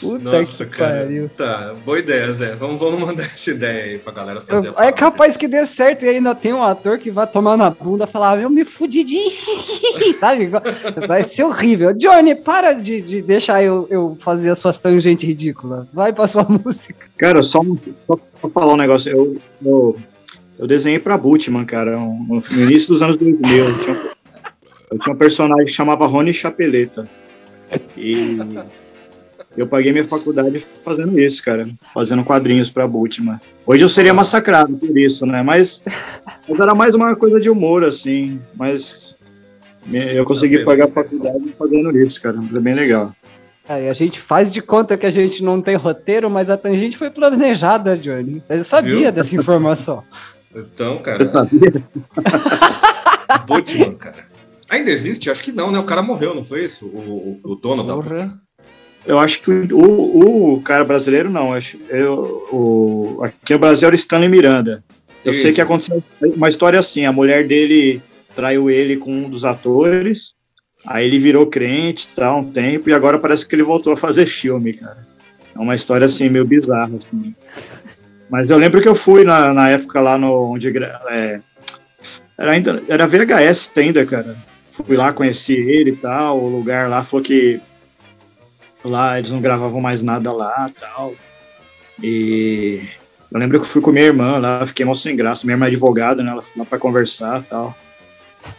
[0.01, 1.03] Puta Nossa, que cara.
[1.03, 1.29] pariu.
[1.29, 2.53] Tá, boa ideia, Zé.
[2.55, 4.73] Vamos, vamos mandar essa ideia aí pra galera fazer.
[4.75, 7.69] a É capaz que dê certo e ainda tem um ator que vai tomar na
[7.69, 10.49] bunda e falar, eu me fudi de rir", sabe?
[11.07, 11.93] Vai ser horrível.
[11.93, 15.87] Johnny, para de, de deixar eu, eu fazer as suas tangentes ridículas.
[15.93, 17.07] Vai pra sua música.
[17.17, 17.61] Cara, só,
[18.05, 19.97] só pra falar um negócio, eu, eu,
[20.59, 23.69] eu desenhei pra Butman, cara, um- no início dos anos 2000.
[23.69, 24.09] Eu tinha, um-
[24.91, 27.07] eu tinha um personagem que chamava Rony Chapeleta.
[27.97, 28.37] E
[29.57, 33.39] eu paguei minha faculdade fazendo isso, cara, fazendo quadrinhos pra Butman.
[33.65, 35.41] Hoje eu seria massacrado por isso, né?
[35.41, 35.81] Mas,
[36.47, 38.39] mas era mais uma coisa de humor, assim.
[38.55, 39.15] Mas
[39.91, 42.41] eu consegui pagar a faculdade fazendo isso, cara.
[42.41, 43.15] Foi bem legal.
[43.67, 46.97] Aí a gente faz de conta que a gente não tem roteiro, mas a tangente
[46.97, 48.43] foi planejada, Johnny.
[48.47, 49.11] Eu sabia Viu?
[49.11, 50.03] dessa informação.
[50.55, 51.83] Então, cara, Você sabia?
[53.47, 54.25] Butman, cara.
[54.69, 55.29] Ainda existe?
[55.29, 55.79] Acho que não, né?
[55.79, 56.85] O cara morreu, não foi isso?
[56.85, 58.09] O, o, o dono da Porra.
[58.09, 58.44] Butman.
[59.05, 61.53] Eu acho que o, o cara brasileiro não.
[61.53, 64.83] Acho, eu, o, aqui no Brasil era Stanley Miranda.
[65.23, 65.55] Eu sei Isso.
[65.55, 68.01] que aconteceu uma história assim: a mulher dele
[68.35, 70.33] traiu ele com um dos atores,
[70.85, 73.97] aí ele virou crente e tal, um tempo, e agora parece que ele voltou a
[73.97, 75.05] fazer filme, cara.
[75.55, 77.33] É uma história assim, meio bizarra, assim.
[78.29, 80.51] Mas eu lembro que eu fui na, na época lá no.
[80.51, 81.39] Onde, é,
[82.37, 84.35] era, ainda, era VHS ainda, cara.
[84.69, 87.61] Fui lá, conheci ele e tal, o lugar lá falou que
[88.85, 91.13] lá eles não gravavam mais nada lá tal.
[92.01, 92.81] E
[93.31, 95.45] eu lembro que eu fui com minha irmã lá, fiquei mal sem graça.
[95.45, 96.31] Minha irmã é advogada, né?
[96.31, 97.75] Ela foi lá pra conversar tal.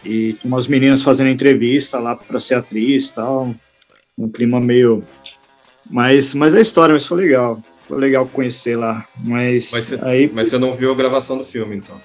[0.03, 3.53] E tinha umas meninas fazendo entrevista lá pra ser atriz tal.
[4.17, 5.03] Um clima meio.
[5.89, 7.61] Mas, mas é história, mas foi legal.
[7.87, 9.05] foi legal conhecer lá.
[9.23, 10.29] Mas, Mas você, aí.
[10.33, 11.99] mas você não viu a gravação do filme, então.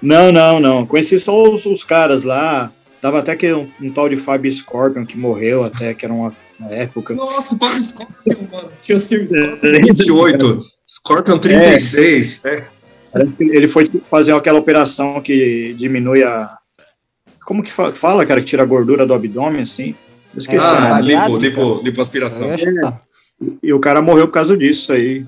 [0.00, 0.86] Não, não, não.
[0.86, 2.72] Conheci só os, os caras lá.
[3.02, 6.34] Dava até que um, um tal de Fábio Scorpion que morreu até, que era uma,
[6.60, 7.14] uma época.
[7.14, 8.70] Nossa, o Fábio Scorpion, mano.
[8.82, 12.44] Tinha os filmes Scorpion 28, Scorpion 36.
[12.44, 12.68] É.
[13.12, 16.56] Parece que Ele foi fazer aquela operação que diminui a.
[17.44, 19.94] Como que fa- fala, cara, que tira a gordura do abdômen, assim?
[20.32, 21.02] Eu esqueci o Ah, nome.
[21.14, 22.50] lipo, lipo, lipoaspiração.
[22.50, 23.00] Ia chutar.
[23.62, 25.26] E o cara morreu por causa disso aí.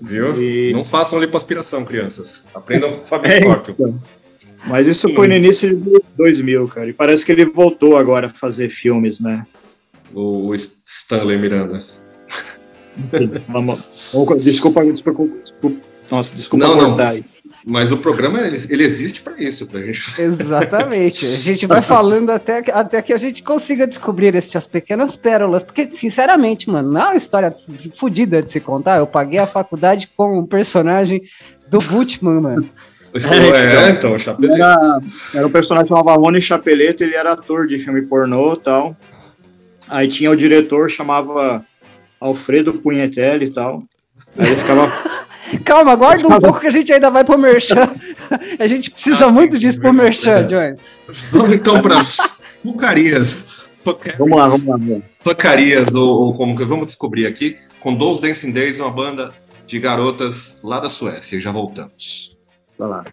[0.00, 0.34] Viu?
[0.40, 2.46] E- Não façam lipoaspiração, crianças.
[2.54, 3.74] Aprendam com o Fábio É, Scorpion.
[3.74, 3.96] então.
[4.66, 6.88] Mas isso foi no início de 2000, cara.
[6.88, 9.46] E parece que ele voltou agora a fazer filmes, né?
[10.14, 11.78] O, Stanley Miranda.
[13.48, 13.78] Vamos,
[14.12, 15.76] vamos- desculpa, desculpa, desculpa,
[16.10, 16.86] nossa, desculpa Não, não.
[16.90, 17.24] cortar aí.
[17.64, 20.00] Mas o programa, ele, ele existe para isso, pra gente.
[20.20, 21.24] Exatamente.
[21.24, 25.62] A gente vai falando até, que- até que a gente consiga descobrir estas pequenas pérolas.
[25.62, 27.54] Porque, sinceramente, mano, não é uma história
[27.96, 28.98] fodida de se contar.
[28.98, 31.22] Eu paguei a faculdade com um personagem
[31.68, 32.70] do Butman, mano.
[33.14, 34.62] Isso É, é, então, o Chapeleiro.
[34.62, 35.00] Era,
[35.34, 38.96] era um personagem chamava Rony Chapeleto, ele era ator de filme pornô e tal.
[39.88, 41.64] Aí tinha o diretor, chamava
[42.20, 43.82] Alfredo Punhetelli e tal.
[44.36, 44.92] Aí ele ficava.
[45.64, 47.94] Calma, aguarda um pouco que a gente ainda vai pro Merchan.
[48.58, 50.46] A gente precisa Ah, muito disso pro Merchan.
[50.46, 50.76] Johnny.
[51.32, 52.04] Vamos então para
[52.62, 53.64] Fucarias.
[54.18, 54.76] Vamos lá, vamos lá.
[54.76, 55.02] vamos lá.
[55.20, 59.32] Fucarias, ou, ou como que vamos descobrir aqui, com Those Dancing Days, uma banda
[59.66, 61.40] de garotas lá da Suécia.
[61.40, 62.36] Já voltamos.
[62.78, 63.04] Vai lá.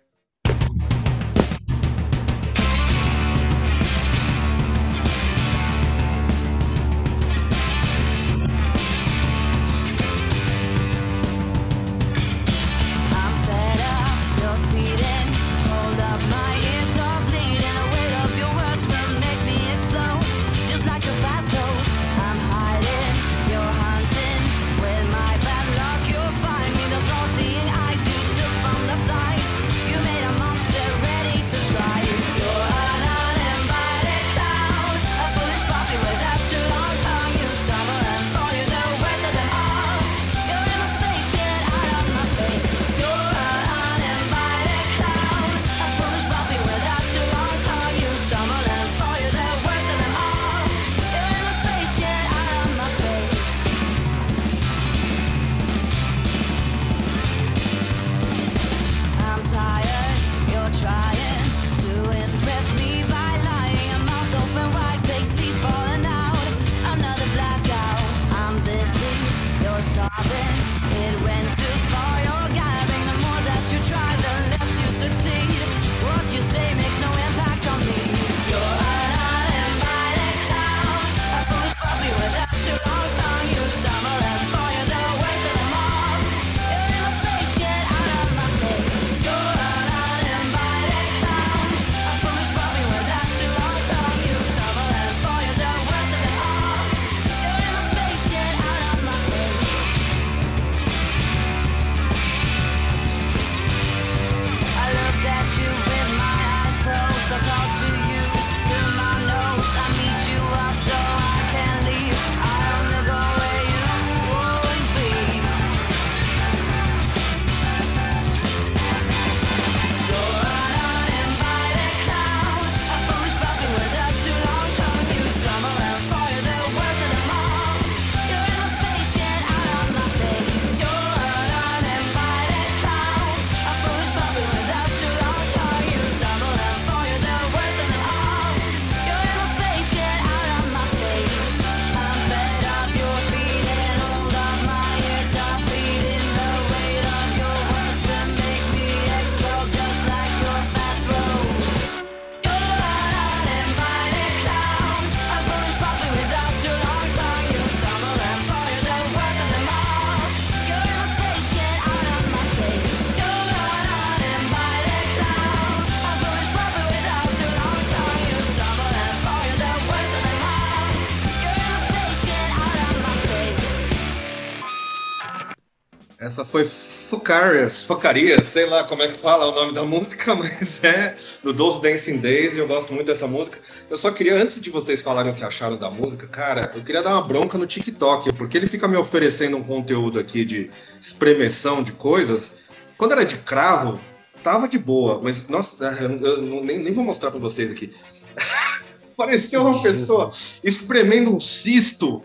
[176.46, 181.16] Foi Fucarias, Fucarias, sei lá como é que fala o nome da música, mas é
[181.44, 183.60] do Those Dancing Days e eu gosto muito dessa música.
[183.90, 187.02] Eu só queria, antes de vocês falarem o que acharam da música, cara, eu queria
[187.02, 191.84] dar uma bronca no TikTok, porque ele fica me oferecendo um conteúdo aqui de espremeção
[191.84, 192.58] de coisas.
[192.98, 194.00] Quando era de cravo,
[194.44, 197.94] tava de boa, mas nossa, eu nem, nem vou mostrar pra vocês aqui.
[199.18, 200.32] Pareceu uma pessoa
[200.64, 202.22] espremendo um cisto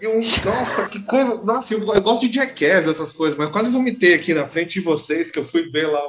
[0.00, 1.40] Eu, nossa, que coisa.
[1.42, 4.80] Nossa, eu, eu gosto de jackass, essas coisas, mas quase vomitei aqui na frente de
[4.80, 6.00] vocês que eu fui ver lá.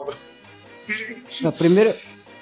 [0.88, 1.58] Gente.
[1.58, 1.94] Primeiro,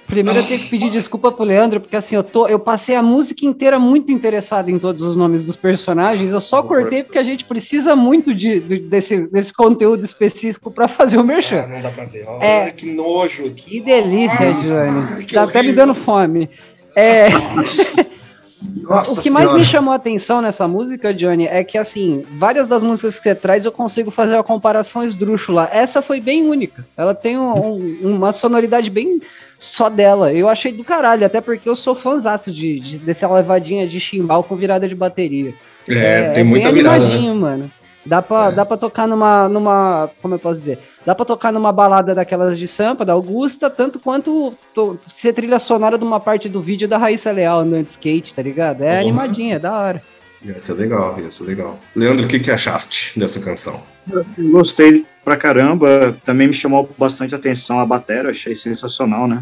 [0.07, 3.01] primeiro eu tenho que pedir desculpa pro Leandro, porque assim, eu, tô, eu passei a
[3.03, 6.31] música inteira muito interessado em todos os nomes dos personagens.
[6.31, 10.87] Eu só cortei porque a gente precisa muito de, de- desse, desse conteúdo específico pra
[10.87, 11.67] fazer o Ah, merchan.
[11.67, 12.25] não dá pra ver.
[12.27, 12.71] Olha É.
[12.71, 13.49] que nojo.
[13.51, 15.25] Que delícia, Ah, Johnny.
[15.27, 15.85] Tá até me horrível.
[15.87, 16.49] dando fome.
[16.95, 17.27] É,
[18.61, 19.59] Nossa o que mais Senhora.
[19.59, 23.35] me chamou a atenção nessa música, Johnny, é que assim, várias das músicas que você
[23.35, 25.69] traz eu consigo fazer uma comparação esdrúxula.
[25.71, 26.85] Essa foi bem única.
[26.97, 29.21] Ela tem um- um- uma sonoridade bem
[29.59, 30.33] só dela.
[30.33, 34.43] Eu achei do caralho, até porque eu sou fãzaço de, de, dessa levadinha de chimbal
[34.43, 35.53] com virada de bateria.
[35.87, 37.07] É, tem muita bem virada.
[37.07, 37.33] né?
[37.33, 37.71] mano.
[38.05, 38.51] Dá pra, É.
[38.53, 40.09] dá pra tocar numa, numa.
[40.21, 40.79] Como eu posso dizer?
[41.07, 45.57] Dá pra tocar numa balada daquelas de Sampa, da Augusta, tanto quanto to- ser trilha
[45.57, 48.81] sonora de uma parte do vídeo da Raíssa Leal andando de skate, tá ligado?
[48.81, 48.99] É Porra.
[48.99, 50.03] animadinha, é da hora.
[50.43, 51.79] Ia ser legal, ia ser legal.
[51.95, 53.81] Leandro, o que, que achaste dessa canção?
[54.11, 56.17] Eu Gostei pra caramba.
[56.25, 59.41] Também me chamou bastante atenção a bateria, achei sensacional, né?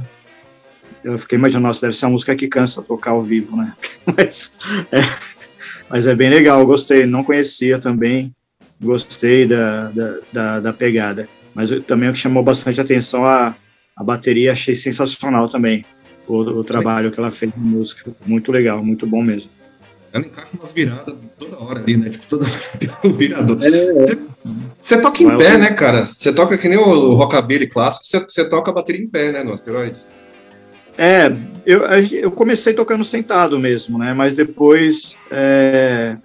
[1.03, 3.73] Eu fiquei imaginando, nossa, deve ser uma música que cansa tocar ao vivo, né?
[4.15, 4.51] Mas
[4.91, 4.99] é,
[5.89, 7.07] mas é bem legal, gostei.
[7.07, 8.31] Não conhecia também,
[8.79, 11.27] gostei da, da, da, da pegada.
[11.55, 13.55] Mas eu- também o que chamou bastante atenção a,
[13.95, 15.83] a bateria, achei sensacional também.
[16.27, 18.11] O, o trabalho que ela fez na música.
[18.25, 19.49] Muito legal, muito bom mesmo.
[20.11, 22.09] Ela encaixa umas viradas toda hora ali, né?
[22.09, 23.57] Tipo, toda hora tem um virador.
[23.57, 24.17] Você,
[24.79, 26.05] você toca em Mas pé, eu- né, cara?
[26.05, 29.53] Você toca que nem o rockabilly clássico, você, toca a bateria em pé, né, no
[29.53, 30.15] asteroides?
[30.97, 31.25] É,
[31.65, 31.81] eu,
[32.13, 34.13] eu comecei tocando sentado mesmo, né?
[34.13, 36.15] Mas depois é,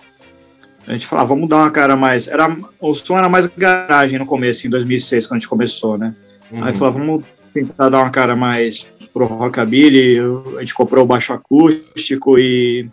[0.90, 2.26] a gente falava, vamos dar uma cara mais.
[2.26, 6.14] Era, o som era mais garagem no começo, em 2006, quando a gente começou, né?
[6.50, 6.64] Uhum.
[6.64, 7.24] Aí falava, vamos
[7.54, 10.18] tentar dar uma cara mais pro rockabilly.
[10.56, 12.88] A gente comprou o baixo acústico e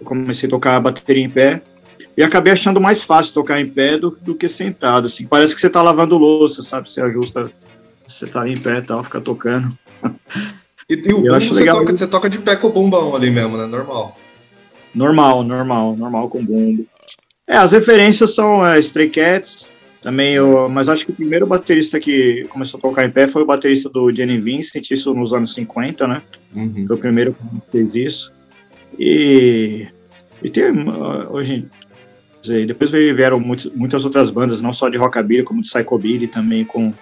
[0.00, 1.60] eu comecei a tocar a bateria em pé.
[2.16, 5.26] E acabei achando mais fácil tocar em pé do, do que sentado, assim.
[5.26, 6.88] Parece que você tá lavando louça, sabe?
[6.88, 7.50] Você ajusta,
[8.06, 9.76] você tá em pé e tal, fica tocando.
[10.88, 11.78] E, e o Eu bumbo acho você legal.
[11.78, 13.66] toca, você toca de pé com o bumbão ali mesmo, né?
[13.66, 14.16] Normal.
[14.94, 16.86] Normal, normal, normal com bumbo.
[17.46, 22.00] É, as referências são é, Stray Cats, também eu, mas acho que o primeiro baterista
[22.00, 25.54] que começou a tocar em pé foi o baterista do Jenny Vincent, isso nos anos
[25.54, 26.22] 50, né?
[26.54, 26.84] Uhum.
[26.86, 28.32] Foi o primeiro que fez isso.
[28.98, 29.86] E,
[30.42, 30.64] e tem
[31.30, 31.66] hoje
[32.40, 36.64] dizer, depois vieram muitos- muitas outras bandas, não só de rockabilly, como de psychobilly também
[36.64, 36.92] com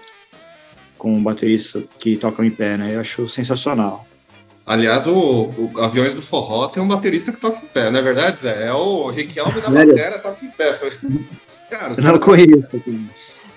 [0.98, 2.94] com bateristas que tocam em pé, né?
[2.94, 4.06] Eu acho sensacional.
[4.70, 8.02] Aliás, o, o Aviões do Forró tem um baterista que toca em pé, não é
[8.02, 8.68] verdade, Zé?
[8.68, 10.74] É o Riquelme da bateria, toca em pé.
[10.74, 10.92] Foi...
[11.68, 12.68] Cara, Eu não conheço.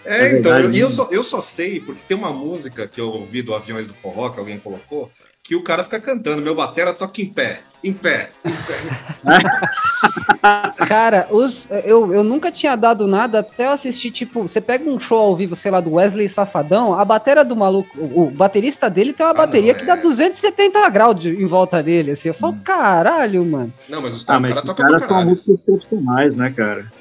[0.04, 0.76] É, É então, verdade.
[0.76, 3.86] e eu só, eu só sei, porque tem uma música que eu ouvi do Aviões
[3.86, 5.12] do Forró, que alguém colocou,
[5.44, 8.80] que o cara fica cantando, meu batera toca em pé, em pé, em pé.
[10.88, 14.98] Cara, os, eu, eu nunca tinha dado nada até eu assistir, tipo, você pega um
[15.00, 18.90] show ao vivo, sei lá, do Wesley Safadão, a bateria do maluco, o, o baterista
[18.90, 20.02] dele tem uma Ah, bateria não, que dá é.
[20.02, 22.30] 270 graus de- em volta dele, assim.
[22.30, 23.74] Eu falo, caralho, mano.
[23.90, 26.92] Não, mas os Ah, o mas cara caras são músicos profissionais, né, cara?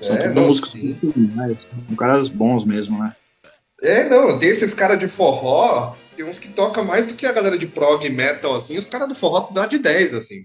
[0.00, 0.94] São É, não, músicos sim.
[0.94, 1.58] profissionais.
[1.86, 3.12] São caras bons mesmo, né?
[3.82, 7.32] É, não, tem esses caras de forró, tem uns que tocam mais do que a
[7.32, 10.44] galera de prog metal, assim, os caras do forró dá de 10, assim.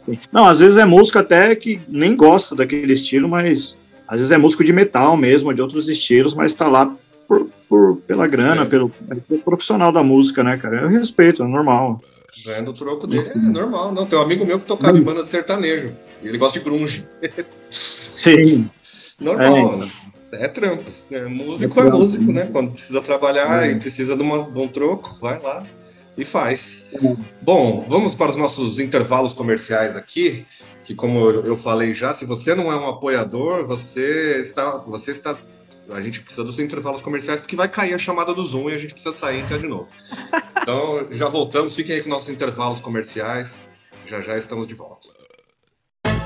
[0.00, 0.18] Sim.
[0.32, 4.38] Não, às vezes é músico até que nem gosta daquele estilo, mas às vezes é
[4.38, 6.92] músico de metal mesmo, de outros estilos, mas tá lá
[7.28, 8.64] por, por- pela grana, É.
[8.64, 10.80] pelo, pelo profissional da música, né, cara?
[10.82, 12.02] Eu respeito, é normal.
[12.44, 14.04] Ganhando o troco dele é normal, não.
[14.04, 17.06] Tem um amigo meu que tocava em banda de sertanejo, e ele gosta de grunge.
[17.70, 18.68] Sim.
[19.20, 20.90] Normal, É, é, trampo.
[21.10, 22.44] É, músico É é, músico, né?
[22.44, 22.50] né?
[22.52, 23.70] Quando precisa trabalhar É.
[23.72, 25.64] e precisa de, uma- de um troco, vai lá
[26.16, 26.86] e faz.
[26.94, 27.16] É.
[27.40, 30.46] Bom, vamos para os nossos intervalos comerciais aqui,
[30.84, 35.10] que como eu eu falei já, se você não é um apoiador, você está, você
[35.12, 35.36] está,
[35.90, 38.78] a gente precisa dos intervalos comerciais porque vai cair a chamada do Zoom e a
[38.78, 39.88] gente precisa sair e entrar de novo.
[40.62, 43.60] Então já voltamos, fiquem aí com nossos intervalos comerciais,
[44.06, 45.08] já já estamos de volta.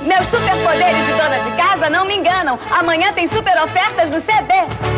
[0.07, 2.57] Meus superpoderes de dona de casa não me enganam.
[2.70, 4.54] Amanhã tem super ofertas no CB.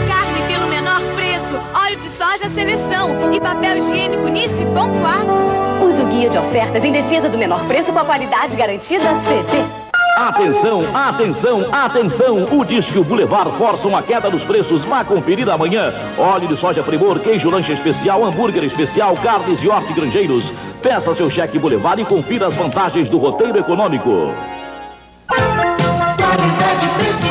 [0.07, 5.83] Carne pelo menor preço, óleo de soja seleção e papel higiênico Nice com quatro.
[5.83, 9.89] Use o guia de ofertas em defesa do menor preço com a qualidade garantida CB.
[10.15, 12.59] Atenção, atenção, atenção!
[12.59, 14.85] O Disque Boulevard força uma queda nos preços.
[14.85, 15.95] Vá conferir amanhã.
[16.19, 20.53] Óleo de soja primor, queijo lanche especial, hambúrguer especial, carnes e hortigranjeiros.
[20.83, 24.35] Peça seu cheque Boulevard e confira as vantagens do roteiro econômico.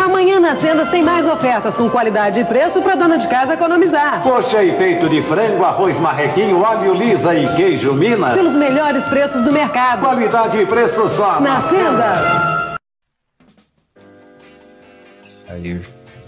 [0.04, 4.22] Amanhã nas Sendas tem mais ofertas com qualidade e preço para dona de casa economizar.
[4.24, 8.34] Coxa e peito de frango, arroz marrequinho, óleo lisa e queijo Minas.
[8.34, 10.02] Pelos melhores preços do mercado.
[10.02, 11.40] Qualidade e preço só.
[11.40, 12.68] Nas Sendas.
[15.50, 15.82] Aí.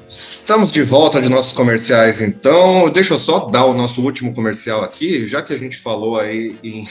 [0.08, 2.90] Estamos de volta de nossos comerciais, então.
[2.90, 6.58] Deixa eu só dar o nosso último comercial aqui, já que a gente falou aí
[6.64, 6.88] em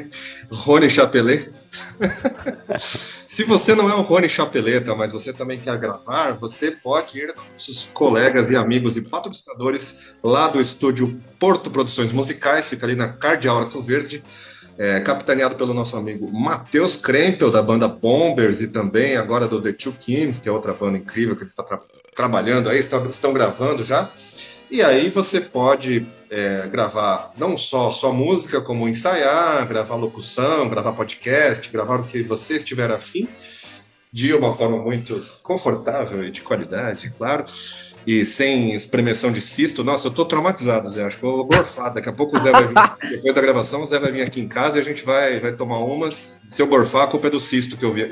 [0.50, 1.50] Rony Chapelet.
[3.32, 7.32] Se você não é um Rony Chapeleta, mas você também quer gravar, você pode ir
[7.32, 12.94] com seus colegas e amigos e patrocinadores lá do estúdio Porto Produções Musicais, fica ali
[12.94, 14.22] na Cardeal Arco Verde,
[14.76, 19.72] é, capitaneado pelo nosso amigo Matheus Krempel, da banda Bombers, e também agora do The
[19.72, 21.80] Two Kings, que é outra banda incrível que ele está tra
[22.14, 24.10] trabalhando aí, estão, estão gravando já.
[24.70, 30.92] E aí você pode é, gravar não só, só música, como ensaiar, gravar locução, gravar
[30.92, 33.28] podcast, gravar o que você estiver afim,
[34.10, 37.44] de uma forma muito confortável e de qualidade, claro,
[38.06, 39.84] e sem espremeção de cisto.
[39.84, 41.92] Nossa, eu tô traumatizado, Zé, acho que eu vou gorfar.
[41.92, 42.74] Daqui a pouco o Zé vai vir,
[43.16, 45.52] depois da gravação, o Zé vai vir aqui em casa e a gente vai, vai
[45.52, 46.42] tomar umas.
[46.48, 48.10] Se eu gorfar, a culpa é do cisto que eu vi.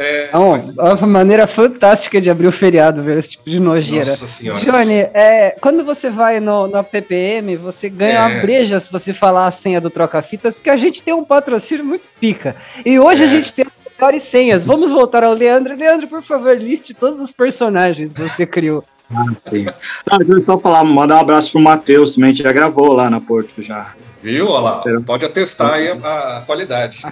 [0.00, 4.06] É, é uma maneira fantástica de abrir o feriado, ver esse tipo de nojeira.
[4.06, 4.64] Nossa senhora.
[4.64, 8.20] Johnny, é, quando você vai no, na PPM, você ganha é.
[8.20, 11.84] uma breja se você falar a senha do Troca-Fitas, porque a gente tem um patrocínio
[11.84, 12.54] muito pica.
[12.86, 13.26] E hoje é.
[13.26, 14.62] a gente tem as melhores senhas.
[14.62, 15.74] Vamos voltar ao Leandro.
[15.74, 18.84] Leandro, por favor, liste todos os personagens que você criou.
[19.12, 19.66] Ah, sim.
[20.08, 23.20] Ah, só falar, mandar um abraço pro Matheus também, a gente já gravou lá na
[23.20, 23.94] Porto já.
[24.22, 24.48] Viu?
[24.48, 27.02] Olha lá, pode atestar aí a, a qualidade.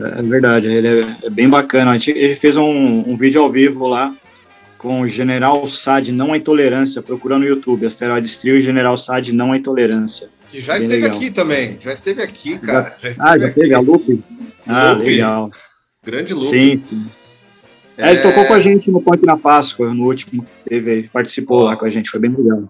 [0.00, 1.90] É verdade, ele é, é bem bacana.
[1.90, 4.14] A gente, ele fez um, um, vídeo ao vivo lá
[4.78, 9.32] com o General Sad Não à Intolerância, procurando no YouTube, Asteroides Trio e General Sad
[9.32, 10.28] Não à Intolerância.
[10.48, 11.16] Que já bem esteve legal.
[11.16, 12.96] aqui também, já esteve aqui, cara.
[12.98, 14.22] Já, já ah, já teve a Lupe?
[14.66, 15.10] Ah, Lupe.
[15.10, 15.50] legal.
[16.04, 16.46] Grande Lupe.
[16.46, 17.06] Sim, sim.
[17.96, 18.10] É...
[18.10, 21.64] ele tocou com a gente no Ponte na Páscoa, no último que teve, participou oh.
[21.64, 22.64] lá com a gente, foi bem legal.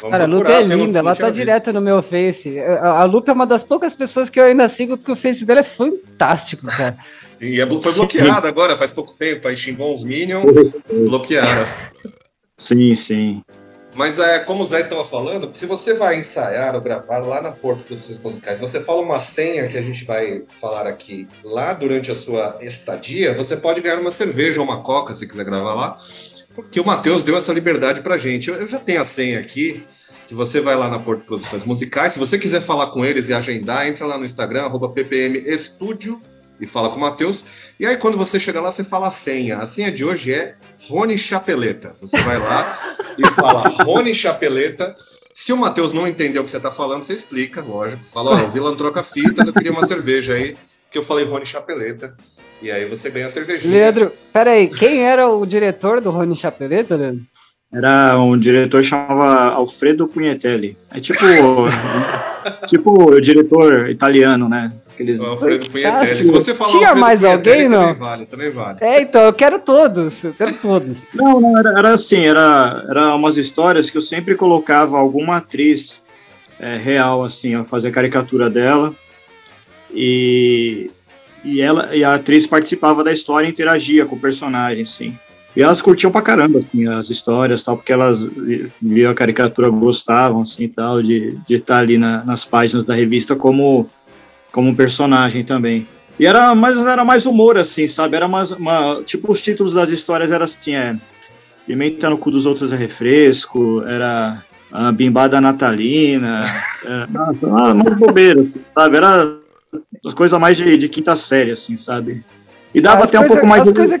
[0.00, 2.58] Vamos Cara, a Lupe é linda, ela tá direto no meu Face.
[2.60, 5.44] A, a Lupe é uma das poucas pessoas que eu ainda sigo, porque o Face
[5.44, 6.96] dela é fantástico, cara.
[7.40, 9.46] E é, foi bloqueada agora, faz pouco tempo.
[9.46, 10.44] Aí xingou uns Minions,
[11.06, 11.66] bloquearam.
[12.56, 13.42] Sim, sim.
[13.94, 17.52] Mas é, como o Zé estava falando, se você vai ensaiar ou gravar lá na
[17.52, 22.10] Porto Produções Musicais, você fala uma senha que a gente vai falar aqui lá durante
[22.10, 25.96] a sua estadia, você pode ganhar uma cerveja ou uma coca se quiser gravar lá.
[26.54, 28.48] Porque o Matheus deu essa liberdade pra gente.
[28.48, 29.84] Eu, já tenho a senha aqui,
[30.26, 32.12] que você vai lá na Porto Produções Musicais.
[32.12, 36.22] Se você quiser falar com eles e agendar, entra lá no Instagram, arroba ppm estúdio
[36.60, 37.44] e fala com o Matheus.
[37.78, 39.58] E aí, quando você chegar lá, você fala a senha.
[39.58, 40.54] A senha de hoje é
[40.88, 41.96] Rony Chapeleta.
[42.00, 42.78] Você vai lá
[43.18, 44.96] e fala Rony Chapeleta.
[45.32, 48.04] Se o Matheus não entender o que você está falando, você explica, lógico.
[48.04, 50.56] Fala, ó, o Vila troca fitas, eu queria uma cerveja aí,
[50.88, 52.16] que eu falei Rony Chapeleta.
[52.62, 53.74] E aí você ganha a cervejinha.
[53.74, 57.24] Leandro, peraí, quem era o diretor do Rony Chapeleta, Leandro?
[57.74, 60.78] Era um diretor que chamava Alfredo Punhetelli.
[60.92, 61.18] É tipo,
[62.68, 64.72] tipo o diretor italiano, né?
[64.92, 65.20] Aqueles...
[65.20, 66.24] O Alfredo Punhetelli.
[66.24, 67.86] Se você falar Tinha mais alguém, não?
[67.86, 68.78] Também vale, também vale.
[68.80, 70.96] É, então, eu quero todos, eu quero todos.
[71.12, 76.00] Não, não, era, era assim, era, era umas histórias que eu sempre colocava alguma atriz
[76.60, 78.94] é, real, assim, a fazer caricatura dela.
[79.92, 80.92] E
[81.44, 85.16] e ela e a atriz participava da história e interagia com o personagem, sim.
[85.56, 88.26] E elas curtiam pra caramba, assim, as histórias, tal, porque elas
[88.82, 93.88] viam a caricatura, gostavam, assim, tal, de, estar ali na, nas páginas da revista como,
[94.50, 95.86] como personagem também.
[96.18, 98.16] E era mais, era mais humor, assim, sabe?
[98.16, 100.96] Era mais, uma, tipo, os títulos das histórias eram assim, é,
[101.66, 104.42] Pimenta no cu dos outros é refresco, era
[104.72, 106.44] a bimbada natalina,
[106.84, 108.96] era, nossa, mais bobeira, assim, sabe?
[108.96, 109.43] Era
[110.04, 112.24] as coisas mais de, de, quinta série, assim, sabe?
[112.74, 113.74] E dava as até coisa, um pouco mais as de.
[113.74, 114.00] Coisa,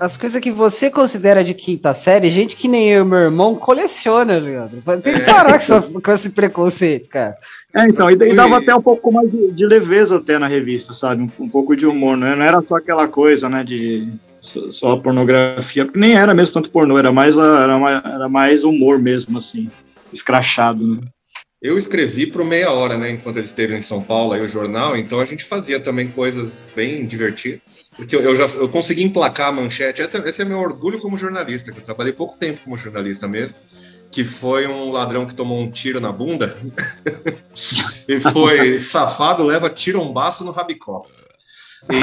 [0.00, 3.54] as coisas que você considera de quinta série, gente que nem eu e meu irmão
[3.54, 4.82] coleciona, Leandro.
[5.02, 7.36] Tem que parar com, essa, com esse preconceito, cara.
[7.74, 10.92] É, então, e, e, dava até um pouco mais de, de leveza até na revista,
[10.92, 11.22] sabe?
[11.22, 12.34] Um, um, pouco de humor, né?
[12.34, 14.08] Não era só aquela coisa, né, de
[14.40, 18.64] só, só pornografia, porque nem era mesmo tanto pornô, era mais, era mais, era mais
[18.64, 19.70] humor mesmo, assim,
[20.12, 21.00] escrachado, né?
[21.62, 24.48] Eu escrevi para o Meia Hora, né, enquanto eles esteve em São Paulo, aí o
[24.48, 29.48] jornal, então a gente fazia também coisas bem divertidas, porque eu, já eu consegui emplacar
[29.48, 33.28] a manchete, esse, é meu orgulho como jornalista, que eu trabalhei pouco tempo como jornalista
[33.28, 33.58] mesmo,
[34.10, 36.56] que foi um ladrão que tomou um tiro na bunda
[38.08, 41.02] e foi safado, leva tirombaço no rabicó.
[41.90, 42.00] E...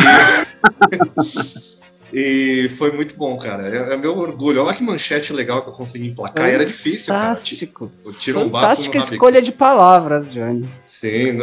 [2.11, 3.67] E foi muito bom, cara.
[3.67, 4.63] É, é meu orgulho.
[4.63, 6.49] Olha que manchete legal que eu consegui emplacar.
[6.49, 7.91] Era difícil, Fantástico.
[8.03, 8.17] cara.
[8.17, 10.67] Tiro um Fantástica escolha de palavras, Johnny.
[10.85, 11.39] Sim.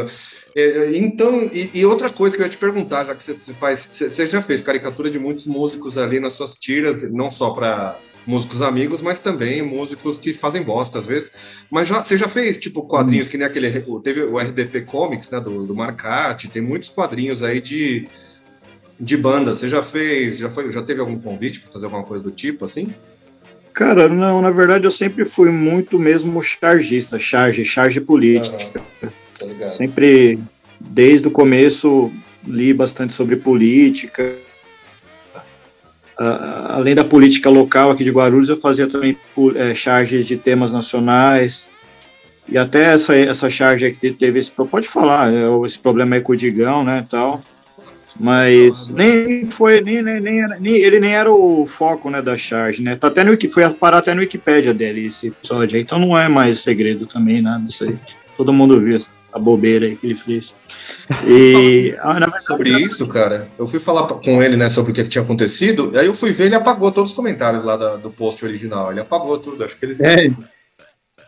[0.56, 3.34] É, é, então, e, e, outra coisa que eu ia te perguntar, já que você
[3.52, 7.98] faz, você já fez caricatura de muitos músicos ali nas suas tiras, não só para
[8.26, 11.30] músicos amigos, mas também músicos que fazem bosta às vezes.
[11.70, 13.30] Mas já, você já fez tipo quadrinhos hum.
[13.30, 13.70] que nem aquele
[14.02, 18.08] teve o RDP Comics, né, do, do Marcati, tem muitos quadrinhos aí de
[18.98, 22.22] de banda, você já fez, já foi, já teve algum convite para fazer alguma coisa
[22.22, 22.94] do tipo assim?
[23.72, 28.80] Cara, não, na verdade eu sempre fui muito mesmo chargista, charge, charge política.
[29.38, 29.70] Tá ligado?
[29.70, 30.38] Sempre,
[30.78, 32.12] desde o começo,
[32.46, 34.36] li bastante sobre política.
[36.16, 39.18] Ah, além da política local aqui de Guarulhos, eu fazia também
[39.56, 41.68] eh, charges de temas nacionais.
[42.48, 44.52] E até essa, essa charge aqui teve esse.
[44.52, 47.04] Pode falar, eh, esse problema aí com o Digão, né?
[47.10, 47.42] Tal.
[48.18, 52.36] Mas nem foi, nem, nem, nem, era- nem- ele nem era o foco né, da
[52.36, 52.96] charge, né?
[52.96, 56.28] Tá até no, foi parar até no Wikipédia dele esse episódio aí, então não é
[56.28, 57.96] mais segredo também, nada disso aí.
[58.36, 60.54] Todo mundo viu essa, essa bobeira aí que ele fez.
[61.26, 64.94] E ah, na verdade, Sobre isso, cara, eu fui falar com ele, né, sobre o
[64.94, 68.10] que tinha acontecido, aí eu fui ver, ele apagou todos os comentários lá da- do
[68.10, 68.90] post original.
[68.90, 70.30] Ele apagou tudo, acho que ele É.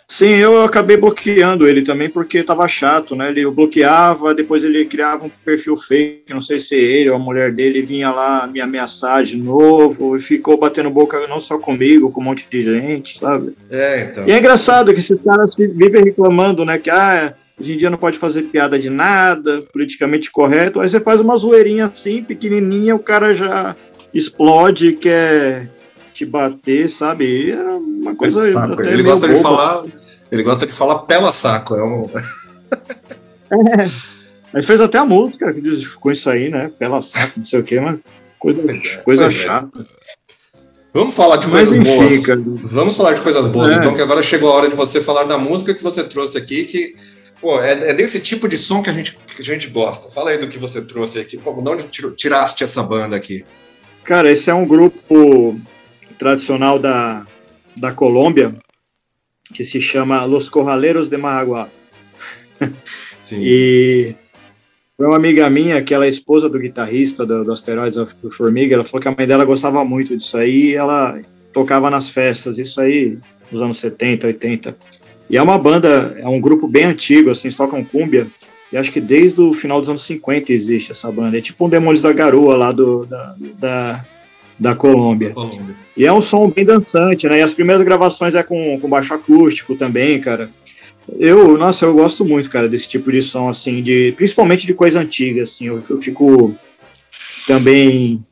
[0.09, 3.29] Sim, eu acabei bloqueando ele também porque tava chato, né?
[3.29, 7.19] Ele eu bloqueava, depois ele criava um perfil fake, não sei se ele ou a
[7.19, 12.13] mulher dele vinha lá me ameaçar de novo e ficou batendo boca não só comigo,
[12.13, 13.55] com um monte de gente, sabe?
[13.69, 14.29] É, então.
[14.29, 16.79] E é engraçado que esses caras vi- vivem reclamando, né?
[16.79, 20.79] Que ah, hoje em dia não pode fazer piada de nada, politicamente correto.
[20.79, 23.75] Aí você faz uma zoeirinha assim, pequenininha, o cara já
[24.15, 25.69] explode, quer
[26.17, 27.51] te bater, sabe?
[27.53, 28.41] É uma coisa.
[28.49, 29.85] Ele meio gosta de falar.
[30.33, 31.75] Ele gosta de falar pela saco.
[31.77, 32.09] É um...
[34.53, 36.71] Mas fez até a música que ficou isso aí, né?
[36.79, 37.99] Pela saco, não sei o quê, mas
[38.39, 39.31] coisa, é, coisa é.
[39.31, 39.87] chata.
[40.95, 42.73] Vamos falar de Mas coisas enfim, boas.
[42.73, 43.75] Vamos falar de coisas boas, É.
[43.75, 46.65] então, que agora chegou a hora de você falar da música que você trouxe aqui,
[46.65, 46.97] que
[47.39, 50.09] pô, é, é desse tipo de som que a, gente, que a gente gosta.
[50.09, 51.37] Fala aí do que você trouxe aqui.
[51.37, 53.45] Como, de onde tir- tiraste essa banda aqui?
[54.05, 55.61] Cara, esse é um grupo
[56.19, 57.27] tradicional da,
[57.77, 58.55] da Colômbia
[59.53, 61.69] que se chama Los Corraleiros de Marraguá.
[63.19, 63.41] Sim.
[63.41, 64.15] E
[64.97, 68.75] foi uma amiga minha, que ela é esposa do guitarrista do, do Asteroids of Formiga,
[68.75, 71.19] ela falou que a mãe dela gostava muito disso aí, e ela
[71.53, 73.19] tocava nas festas, isso aí
[73.51, 74.77] nos anos 70, 80.
[75.29, 78.27] E é uma banda, é um grupo bem antigo, assim, eles tocam cúmbia,
[78.73, 81.39] e acho que desde o final dos anos 50 existe essa banda.
[81.39, 84.05] É tipo um Demônios da Garoa lá do, da, da,
[84.59, 85.35] da Colômbia.
[85.97, 87.39] E é um som bem dançante, né?
[87.39, 90.51] E as primeiras gravações é com, com baixo acústico também, cara.
[91.19, 95.01] Eu, nossa, eu gosto muito, cara, desse tipo de som, assim, de, principalmente de coisa
[95.01, 95.67] antiga, assim.
[95.67, 96.55] Eu, eu fico
[97.47, 98.25] também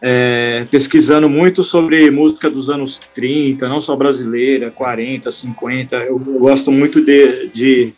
[0.00, 5.96] é, pesquisando muito sobre música dos anos 30, não só brasileira, 40, 50.
[5.96, 7.94] Eu, eu gosto muito de, de,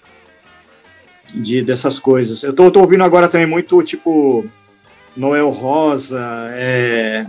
[1.35, 2.43] de dessas coisas.
[2.43, 4.45] Eu tô, tô ouvindo agora também muito, tipo,
[5.17, 6.21] Noel Rosa,
[6.51, 7.27] é,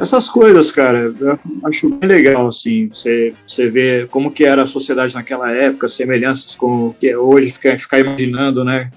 [0.00, 4.66] essas coisas, cara, eu acho bem legal, assim, você, você vê como que era a
[4.66, 8.90] sociedade naquela época, semelhanças com o que é hoje, ficar, ficar imaginando, né?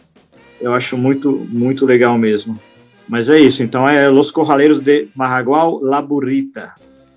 [0.61, 2.59] Eu acho muito, muito legal mesmo.
[3.07, 6.73] Mas é isso, então é Los Corraleiros de Marragual La Burrita.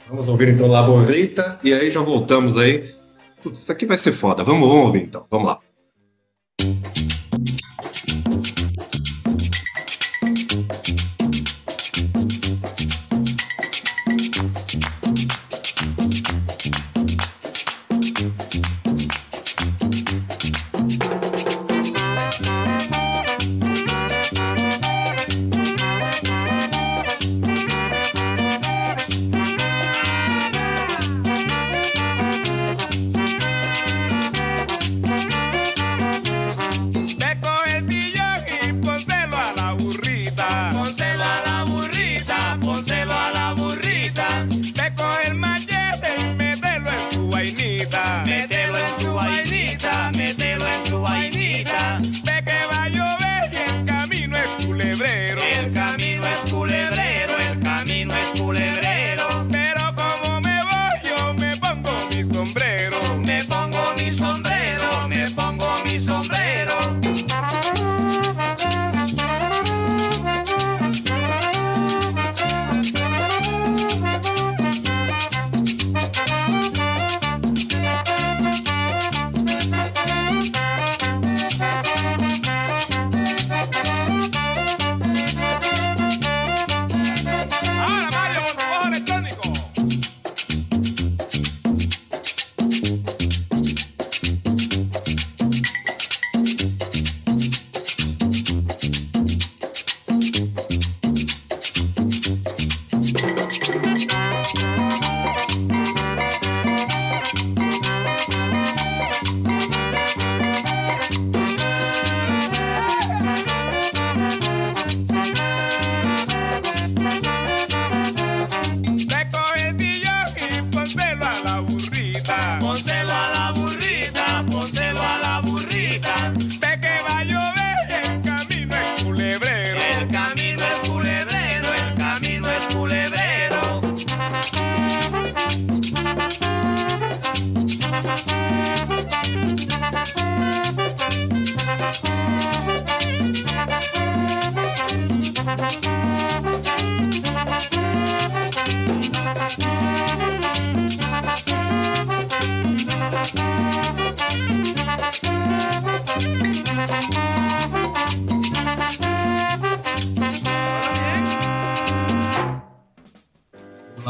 [0.08, 2.84] Vamos ouvir então La Borrita e aí já voltamos aí.
[3.42, 4.42] Putz, isso aqui vai ser foda.
[4.42, 5.24] Vamos, vamos ouvir então.
[5.30, 5.58] Vamos lá.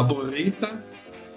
[0.01, 0.82] A burrita.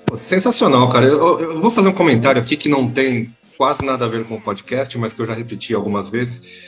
[0.05, 1.05] Pô, sensacional, cara.
[1.05, 4.36] Eu, eu vou fazer um comentário aqui que não tem quase nada a ver com
[4.36, 6.64] o podcast, mas que eu já repeti algumas vezes.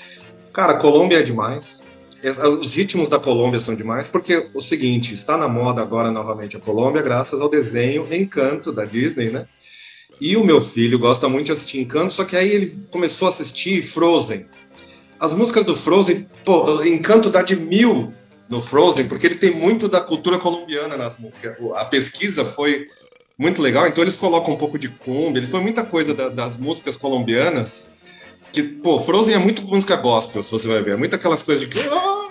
[0.51, 1.83] Cara, Colômbia é demais.
[2.21, 6.57] Es- Os ritmos da Colômbia são demais, porque o seguinte, está na moda agora novamente
[6.57, 9.45] a Colômbia, graças ao desenho Encanto da Disney, né?
[10.19, 13.29] E o meu filho gosta muito de assistir Encanto, só que aí ele começou a
[13.29, 14.45] assistir Frozen.
[15.17, 18.13] As músicas do Frozen, pô, Encanto dá de mil
[18.49, 21.55] no Frozen, porque ele tem muito da cultura colombiana nas músicas.
[21.75, 22.87] A pesquisa foi
[23.37, 26.55] muito legal, então eles colocam um pouco de cumbia, eles põem muita coisa da- das
[26.55, 27.95] músicas colombianas,
[28.53, 31.67] que, pô, Frozen é muito música gospel, se você vai ver, é muito aquelas coisas
[31.67, 31.79] de...
[31.81, 32.21] "Ah".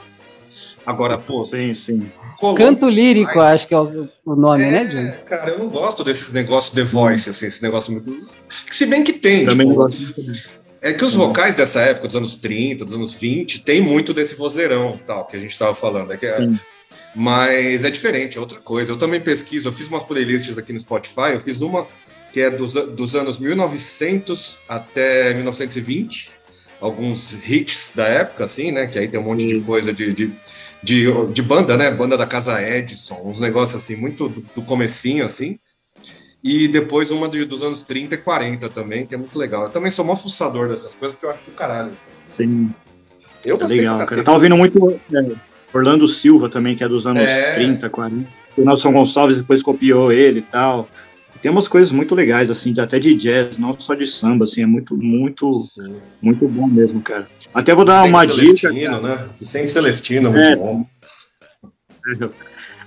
[0.86, 2.10] Agora, pô, Sim, sim.
[2.38, 5.24] Colômbia- Canto lírico, Mas- acho que é o, o nome, né, é, John?
[5.24, 8.28] cara, eu não gosto desses negócios The Voice, assim, esse negócio muito...
[8.70, 10.42] Se bem que tem, Também tipo, gosto muito.
[10.90, 14.34] É que os vocais dessa época, dos anos 30, dos anos 20, tem muito desse
[14.36, 16.12] vozeirão, tal, que a gente tava falando.
[16.12, 16.38] É que é-
[17.16, 18.92] mas é diferente, é outra coisa.
[18.92, 21.86] Eu também pesquiso, eu fiz umas playlists aqui no Spotify, eu fiz uma
[22.32, 26.32] que é dos, dos anos 1900 até 1920,
[26.80, 28.88] alguns hits da época, assim, né?
[28.88, 30.32] Que aí tem um monte de coisa de, de,
[30.82, 31.90] de, de banda, né?
[31.92, 35.58] Banda da Casa Edison, uns negócios assim, muito do, do comecinho, assim.
[36.44, 39.62] E depois uma de- dos anos 30 e 40 também, que é muito legal.
[39.64, 41.92] Eu também sou mó fuçador dessas coisas, porque eu acho do caralho.
[42.28, 42.70] Sim.
[43.42, 44.20] Eu Tá legal, cara.
[44.20, 45.32] Eu tava ouvindo muito é,
[45.72, 47.54] Orlando Silva também, que é dos anos É.
[47.54, 48.28] 30, 40.
[48.58, 50.86] O Nelson Gonçalves depois copiou ele e tal.
[51.40, 54.62] Tem umas coisas muito legais, assim, de- até de jazz, não só de samba, assim,
[54.62, 55.96] é muito, muito, Sim.
[56.22, 57.26] muito bom mesmo, cara.
[57.52, 58.56] Até vou dar Vicente uma dica.
[58.56, 59.28] Celestino, né?
[59.38, 60.56] Vicente Celestino, muito É.
[60.56, 60.86] bom.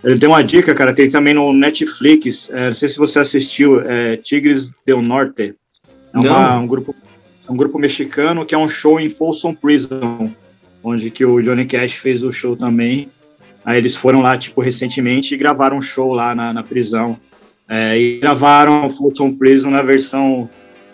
[0.08, 2.50] Ele tem uma dica, cara, tem também no Netflix.
[2.52, 5.54] é, não sei se você assistiu, é, Tigres del Norte.
[6.14, 6.96] É uma- um, grupo,
[7.50, 10.32] um grupo mexicano que é um show em Folsom Prison,
[10.84, 13.10] onde que o Johnny Cash fez o show também.
[13.66, 17.18] Aí eles foram lá, tipo, recentemente e gravaram um show lá na, na prisão.
[17.68, 20.50] É, e gravaram Folsom Prison na versão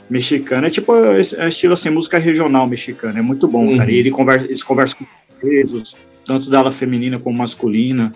[0.10, 0.68] mexicana.
[0.68, 3.20] É tipo, é estilo assim, música regional mexicana.
[3.20, 3.78] É muito bom, Uhum.
[3.78, 3.92] cara.
[3.92, 5.96] E ele conversa, eles conversam com os presos,
[6.26, 8.12] tanto da ala feminina como masculina.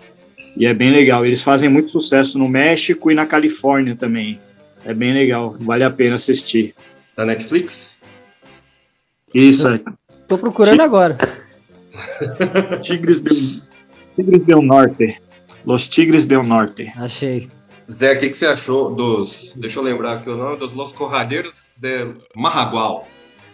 [0.58, 1.24] E é bem legal.
[1.24, 4.40] Eles fazem muito sucesso no México e na Califórnia também.
[4.84, 5.56] É bem legal.
[5.60, 6.74] Vale a pena assistir.
[7.16, 7.96] Da Netflix?
[9.32, 9.68] Isso,
[10.26, 11.16] Tô procurando agora.
[12.82, 13.36] Tigres del,
[14.16, 15.20] Tigres del Norte.
[15.64, 16.92] Los Tigres del Norte.
[16.96, 17.48] Achei.
[17.90, 19.54] Zé, o que, que você achou dos.
[19.56, 23.08] Deixa eu lembrar aqui o nome, dos Los Corralheiros de Marragual.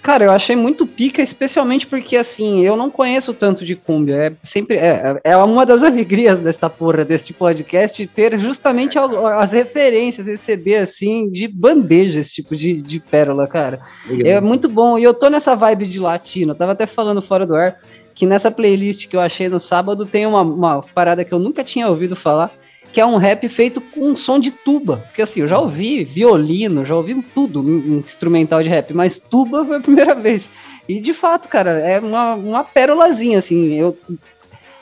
[0.05, 4.15] Cara, eu achei muito pica, especialmente porque, assim, eu não conheço tanto de cumbia.
[4.17, 10.27] É sempre é, é uma das alegrias desta porra, deste podcast, ter justamente as referências,
[10.27, 13.81] receber, assim, de bandeja esse tipo de, de pérola, cara.
[14.27, 14.99] É muito bom.
[14.99, 16.53] E eu tô nessa vibe de latino.
[16.53, 17.81] Eu tava até falando fora do ar
[18.15, 21.65] que nessa playlist que eu achei no sábado tem uma, uma parada que eu nunca
[21.65, 22.53] tinha ouvido falar,
[22.95, 24.99] que é um rap feito com um som de tuba.
[25.09, 29.65] Porque assim, eu já ouvi violino, já ouvi tudo em instrumental de rap, mas tuba
[29.65, 30.49] foi a primeira vez.
[30.89, 33.75] E de fato, cara, é uma, uma pérolazinha, assim.
[33.75, 33.99] Eu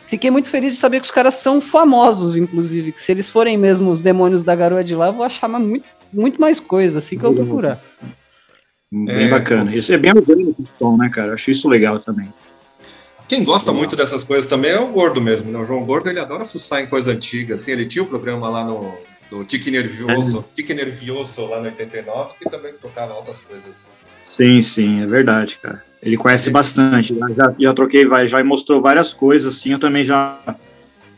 [0.08, 2.92] fiquei muito feliz de saber que os caras são famosos, inclusive.
[2.92, 5.86] Que se eles forem mesmo os demônios da garoa de lá, eu vou achar muito,
[6.12, 7.80] muito mais coisa, assim que eu procurar.
[8.92, 9.28] Bem É.
[9.30, 9.74] bacana.
[9.74, 11.28] Isso é bem orgânico o som, né, cara?
[11.28, 12.28] Eu acho isso legal também.
[13.32, 15.58] Quem gosta muito dessas coisas também é o Gordo mesmo, né?
[15.58, 17.72] O João Gordo, ele adora fuçar em coisa antiga, assim.
[17.72, 18.92] Ele tinha o programa lá no,
[19.30, 23.90] no Tique Nervioso, Tique Nervioso lá no 89, que também tocava altas coisas.
[24.22, 25.82] Sim, sim, é verdade, cara.
[26.02, 27.18] Ele conhece bastante.
[27.18, 29.72] Já, já, já troquei, vai, já mostrou várias coisas, assim.
[29.72, 30.38] Eu também já,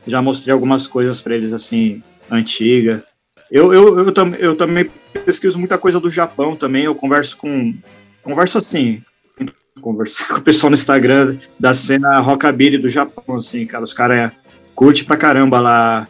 [0.07, 2.01] já mostrei algumas coisas para eles, assim,
[2.31, 3.03] antiga.
[3.51, 4.89] Eu, eu, eu, tam, eu também
[5.25, 6.85] pesquiso muita coisa do Japão também.
[6.85, 7.75] Eu converso com.
[8.23, 9.03] Converso assim.
[9.81, 13.85] Converso com o pessoal no Instagram da cena rockabilly do Japão, assim, cara.
[13.85, 14.33] Os caras
[14.75, 16.09] curtem pra caramba lá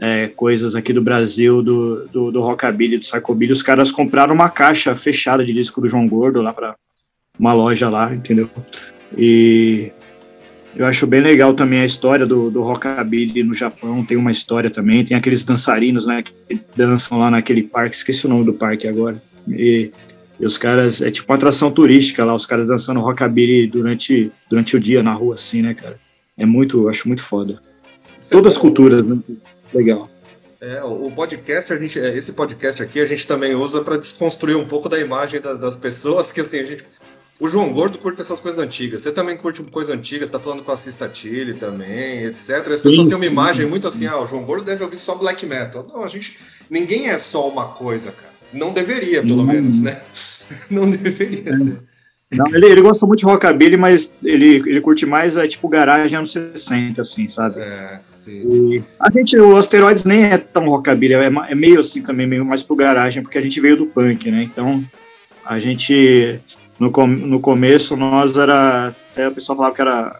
[0.00, 3.52] é, coisas aqui do Brasil, do, do, do rockabilly, do psychobilly.
[3.52, 6.76] Os caras compraram uma caixa fechada de disco do João Gordo lá pra
[7.38, 8.50] uma loja lá, entendeu?
[9.16, 9.90] E
[10.74, 14.04] eu acho bem legal também a história do, do rockabilly no Japão.
[14.04, 15.04] Tem uma história também.
[15.04, 17.96] Tem aqueles dançarinos, né, que dançam lá naquele parque.
[17.96, 19.20] Esqueci o nome do parque agora.
[19.48, 19.90] E,
[20.38, 22.34] e os caras é tipo uma atração turística lá.
[22.34, 25.98] Os caras dançando rockabilly durante durante o dia na rua, assim, né, cara?
[26.36, 27.60] É muito, eu acho muito foda.
[28.30, 29.18] Todas as culturas, né?
[29.72, 30.10] legal.
[30.60, 34.66] É, o podcast, a gente, esse podcast aqui, a gente também usa para desconstruir um
[34.66, 36.84] pouco da imagem das, das pessoas, que assim, a gente.
[37.38, 39.02] O João Gordo curte essas coisas antigas.
[39.02, 42.50] Você também curte coisa antiga, você tá falando com a Cista Tilly também, etc.
[42.50, 43.30] As pessoas Sim, têm uma sim.
[43.30, 45.86] imagem muito assim, ah, o João Gordo deve ouvir só black metal.
[45.92, 46.38] Não, a gente.
[46.70, 48.32] Ninguém é só uma coisa, cara.
[48.52, 49.46] Não deveria, pelo Não.
[49.46, 50.00] menos, né?
[50.70, 51.78] Não deveria ser.
[52.30, 56.18] Não, ele, ele gosta muito de rockabilly, mas ele, ele curte mais é, tipo garagem
[56.18, 57.60] anos 60, assim, sabe?
[57.60, 58.72] É, sim.
[58.72, 62.44] E a gente, o Asteroides nem é tão rockabilly, é, é meio assim também, meio
[62.44, 64.42] mais pro garagem, porque a gente veio do punk, né?
[64.42, 64.84] Então,
[65.44, 66.40] a gente,
[66.80, 70.18] no, com, no começo, nós era, até o pessoal falava que era,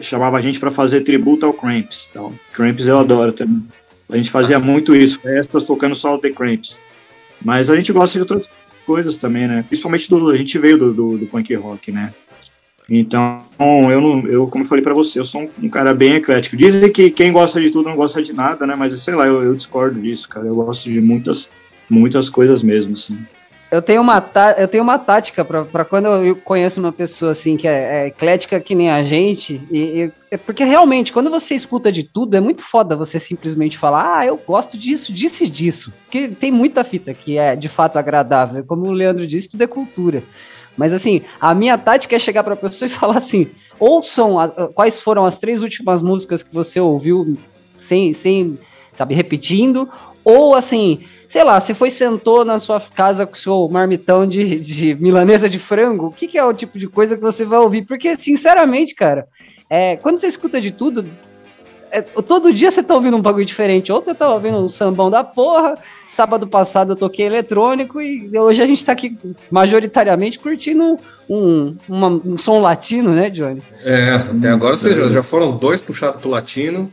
[0.00, 3.66] chamava a gente para fazer tributo ao Cramps, então, Cramps eu adoro também.
[4.08, 6.78] A gente fazia muito isso, festas tocando só o The Cramps.
[7.42, 8.50] Mas a gente gosta de outras
[8.84, 9.64] coisas também, né?
[9.66, 12.12] Principalmente do, a gente veio do, do, do punk rock, né?
[12.88, 16.14] Então, eu não, eu como eu falei para você, eu sou um, um, cara bem
[16.14, 16.56] eclético.
[16.56, 18.76] Dizem que quem gosta de tudo não gosta de nada, né?
[18.76, 20.46] Mas sei lá, eu, eu discordo disso, cara.
[20.46, 21.50] Eu gosto de muitas,
[21.90, 23.18] muitas coisas mesmo, assim.
[23.68, 24.24] Eu tenho uma,
[24.56, 28.60] eu tenho uma tática para quando eu conheço uma pessoa assim que é, é eclética
[28.60, 32.40] que nem a gente, e, e, é porque realmente, quando você escuta de tudo, é
[32.40, 35.92] muito foda você simplesmente falar, ah, eu gosto disso, disso e disso.
[36.04, 38.62] Porque tem muita fita que é de fato agradável.
[38.64, 40.22] Como o Leandro disse, tudo é cultura.
[40.76, 44.48] Mas assim, a minha tática é chegar para a pessoa e falar assim: ouçam a,
[44.68, 47.36] quais foram as três últimas músicas que você ouviu
[47.80, 48.58] sem, sem,
[48.92, 49.88] sabe, repetindo,
[50.22, 54.60] ou assim, sei lá, você foi sentou na sua casa com o seu marmitão de,
[54.60, 57.58] de milanesa de frango, o que, que é o tipo de coisa que você vai
[57.58, 57.86] ouvir?
[57.86, 59.28] Porque, sinceramente, cara,
[59.68, 61.06] é, quando você escuta de tudo,
[61.90, 63.92] é, todo dia você tá ouvindo um bagulho diferente.
[63.92, 68.62] Ontem eu tava ouvindo um sambão da porra, sábado passado eu toquei eletrônico e hoje
[68.62, 69.16] a gente tá aqui
[69.50, 70.98] majoritariamente curtindo
[71.28, 73.62] um, uma, um som latino, né, Johnny?
[73.84, 76.90] É, até agora vocês já foram dois puxados pro latino.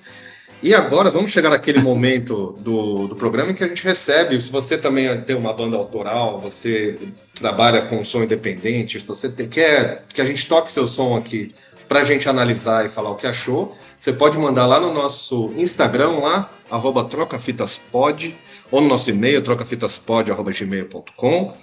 [0.62, 4.40] E agora vamos chegar naquele momento do, do programa em que a gente recebe.
[4.40, 6.98] Se você também tem uma banda autoral, você
[7.36, 11.54] trabalha com som independente, se você quer que a gente toque seu som aqui
[11.88, 15.52] para a gente analisar e falar o que achou, você pode mandar lá no nosso
[15.56, 18.36] Instagram, lá, arroba trocafitaspod,
[18.72, 21.54] ou no nosso e-mail, trocafitaspod.gmail.com.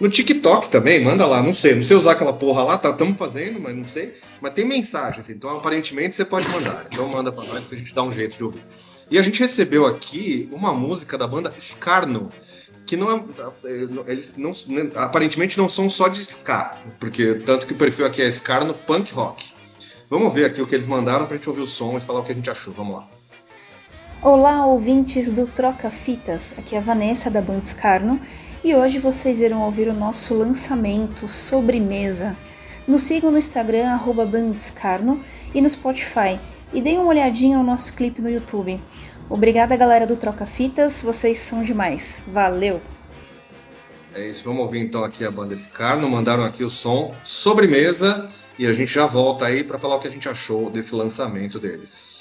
[0.00, 3.16] No TikTok também, manda lá, não sei, não sei usar aquela porra lá, tá, estamos
[3.16, 4.14] fazendo, mas não sei.
[4.40, 6.86] Mas tem mensagens, então aparentemente você pode mandar.
[6.90, 8.64] Então manda para nós que a gente dá um jeito de ouvir.
[9.10, 12.30] E a gente recebeu aqui uma música da banda Scarno,
[12.86, 13.22] que não é,
[14.06, 14.52] eles não
[14.94, 19.12] aparentemente não são só de ska, porque tanto que o perfil aqui é Scarno Punk
[19.12, 19.52] Rock.
[20.10, 22.22] Vamos ver aqui o que eles mandaram pra gente ouvir o som e falar o
[22.24, 22.74] que a gente achou.
[22.74, 23.08] Vamos lá.
[24.20, 26.52] Olá, ouvintes do Troca Fitas.
[26.58, 28.18] Aqui é a Vanessa da banda Scarno
[28.64, 32.36] e hoje vocês irão ouvir o nosso lançamento Sobremesa.
[32.88, 33.96] Nos sigam no Instagram,
[34.28, 35.20] Bandescarno,
[35.54, 36.40] e no Spotify.
[36.72, 38.82] E deem uma olhadinha no nosso clipe no YouTube.
[39.28, 42.20] Obrigada, galera do Troca Fitas, vocês são demais.
[42.26, 42.80] Valeu!
[44.12, 46.10] É isso, vamos ouvir então aqui a banda Scarno.
[46.10, 48.28] Mandaram aqui o som Sobremesa
[48.60, 51.58] e a gente já volta aí para falar o que a gente achou desse lançamento
[51.58, 52.19] deles.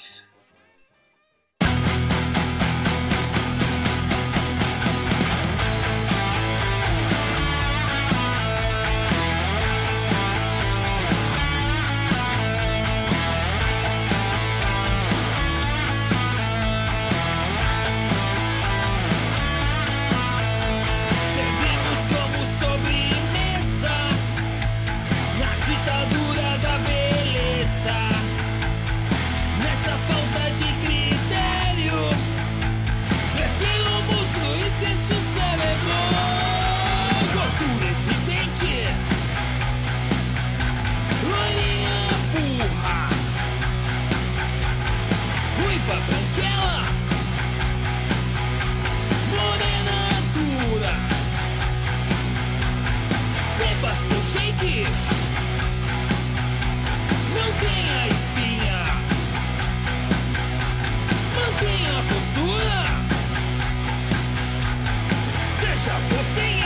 [66.08, 66.59] We'll see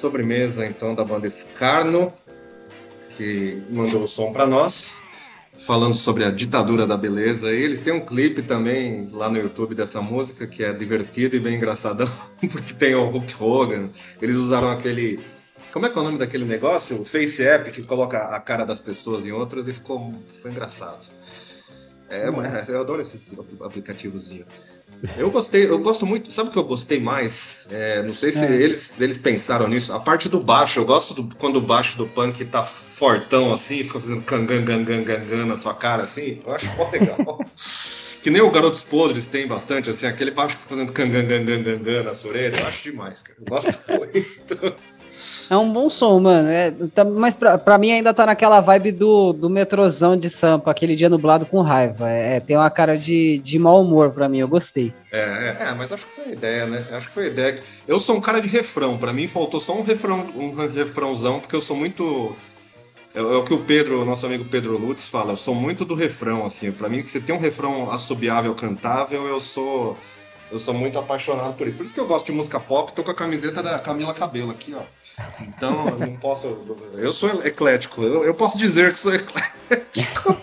[0.00, 2.12] sobremesa, então, da banda Escarno,
[3.10, 5.02] que mandou o som para nós,
[5.58, 7.52] falando sobre a ditadura da beleza.
[7.52, 11.40] E eles têm um clipe também lá no YouTube dessa música, que é divertido e
[11.40, 12.10] bem engraçadão,
[12.50, 13.90] porque tem o Hulk Hogan.
[14.20, 15.20] Eles usaram aquele.
[15.72, 17.00] Como é que é o nome daquele negócio?
[17.00, 21.06] O Face App, que coloca a cara das pessoas em outras e ficou, ficou engraçado.
[22.08, 22.28] É,
[22.68, 24.46] eu adoro esses aplicativozinhos.
[25.16, 26.30] Eu gostei, eu gosto muito.
[26.32, 27.66] Sabe o que eu gostei mais?
[27.70, 28.52] É, não sei se É.
[28.52, 29.92] eles, eles pensaram nisso.
[29.92, 33.82] A parte do baixo, eu gosto do- quando o baixo do punk tá fortão assim,
[33.82, 36.40] fica fazendo cangan, gangan, gangan na sua cara assim.
[36.46, 37.16] Eu acho mó legal.
[38.22, 42.02] que nem o Garotos Podres tem bastante, assim, aquele baixo que fica fazendo cangan, gangan
[42.02, 42.60] na sua orelha.
[42.60, 43.38] Eu acho demais, cara.
[43.40, 44.74] Eu gosto muito.
[45.50, 46.48] É um bom som, mano.
[46.48, 50.70] É, tá- mas pra, pra mim ainda tá naquela vibe do, do metrozão de Sampa,
[50.70, 52.08] aquele dia nublado com raiva.
[52.08, 54.92] É, tem uma cara de, de mau humor pra mim, eu gostei.
[55.12, 56.84] É, é, é, mas acho que foi a ideia, né?
[56.92, 57.56] Acho que foi a ideia.
[57.86, 58.96] Eu sou um cara de refrão.
[58.96, 62.36] Pra mim faltou só um refrão, um refrãozão, porque eu sou muito.
[63.12, 65.32] É, é o que o Pedro, nosso amigo Pedro Lutz fala.
[65.32, 66.70] Eu sou muito do refrão, assim.
[66.70, 69.98] Pra mim, que você tem um refrão assobiável, cantável, eu sou.
[70.52, 71.76] Eu sou muito apaixonado por isso.
[71.76, 72.92] Por isso que eu gosto de música pop.
[72.92, 74.82] Tô com a camiseta da Camila Cabelo aqui, ó.
[75.40, 76.58] Então, eu não posso.
[76.94, 78.02] Eu sou eclético.
[78.02, 80.36] Eu, eu posso dizer que sou eclético.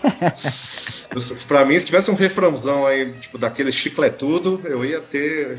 [1.46, 5.58] Pra mim, se tivesse um refrãozão aí, tipo, daquele chicletudo, eu ia ter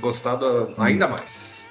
[0.00, 1.62] gostado ainda mais.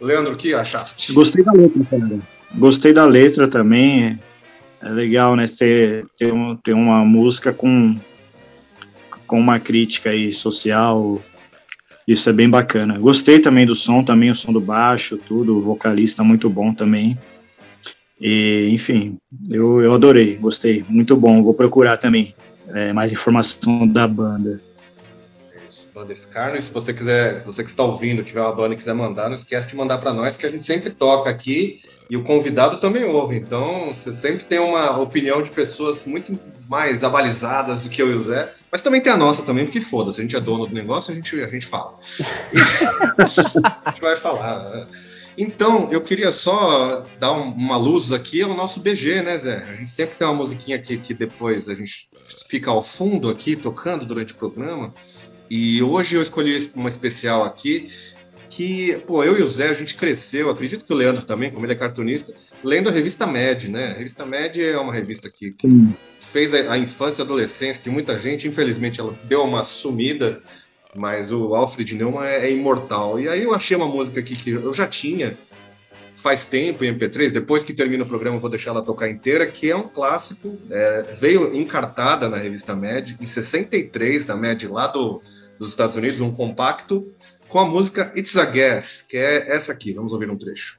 [0.00, 1.12] Leandro, o que achaste?
[1.12, 2.18] Gostei da letra, cara.
[2.54, 4.18] Gostei da letra também.
[4.82, 5.46] É legal, né?
[5.46, 7.96] Ter, ter, um, ter uma música com,
[9.26, 11.20] com uma crítica aí social.
[12.06, 12.98] Isso é bem bacana.
[12.98, 15.56] Gostei também do som, também o som do baixo, tudo.
[15.56, 17.18] O vocalista muito bom também.
[18.20, 20.84] E, enfim, eu, eu adorei, gostei.
[20.88, 21.42] Muito bom.
[21.42, 22.34] Vou procurar também
[22.68, 24.60] é, mais informação da banda.
[25.68, 28.76] Isso, Banda Scarno, e se você quiser, você que está ouvindo, tiver uma banda e
[28.76, 31.80] quiser mandar, não esquece de mandar para nós, que a gente sempre toca aqui
[32.10, 33.36] e o convidado também ouve.
[33.36, 36.36] Então, você sempre tem uma opinião de pessoas muito
[36.68, 39.80] mais abalizadas do que eu e o Zé, mas também tem a nossa também, porque
[39.80, 41.98] foda-se, a gente é dono do negócio, a gente, a gente fala.
[43.84, 44.86] a gente vai falar.
[45.38, 49.64] Então, eu queria só dar um- uma luz aqui ao nosso BG, né, Zé?
[49.70, 52.08] A gente sempre tem uma musiquinha aqui que depois a gente
[52.48, 54.92] fica ao fundo aqui, tocando durante o programa.
[55.48, 57.88] E hoje eu escolhi uma especial aqui
[58.50, 61.64] que, pô, eu e o Zé, a gente cresceu, acredito que o Leandro também, como
[61.64, 63.92] ele é cartunista, lendo a revista Mad, né?
[63.92, 65.68] A revista Mad é uma revista que, que
[66.18, 70.42] fez a, a infância e adolescência de muita gente, infelizmente ela deu uma sumida,
[70.94, 73.20] mas o Alfred Neumann é, é imortal.
[73.20, 75.38] E aí eu achei uma música aqui que eu já tinha
[76.12, 79.46] faz tempo em MP3, depois que termina o programa eu vou deixar ela tocar inteira,
[79.46, 84.86] que é um clássico, é, veio encartada na revista Mad, em 63, da Mad lá
[84.86, 85.22] do,
[85.58, 87.12] dos Estados Unidos, um compacto,
[87.50, 90.78] com a música It's a Guess, que é essa aqui, vamos ouvir um trecho.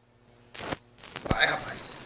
[1.29, 2.00] Vai, rapaz.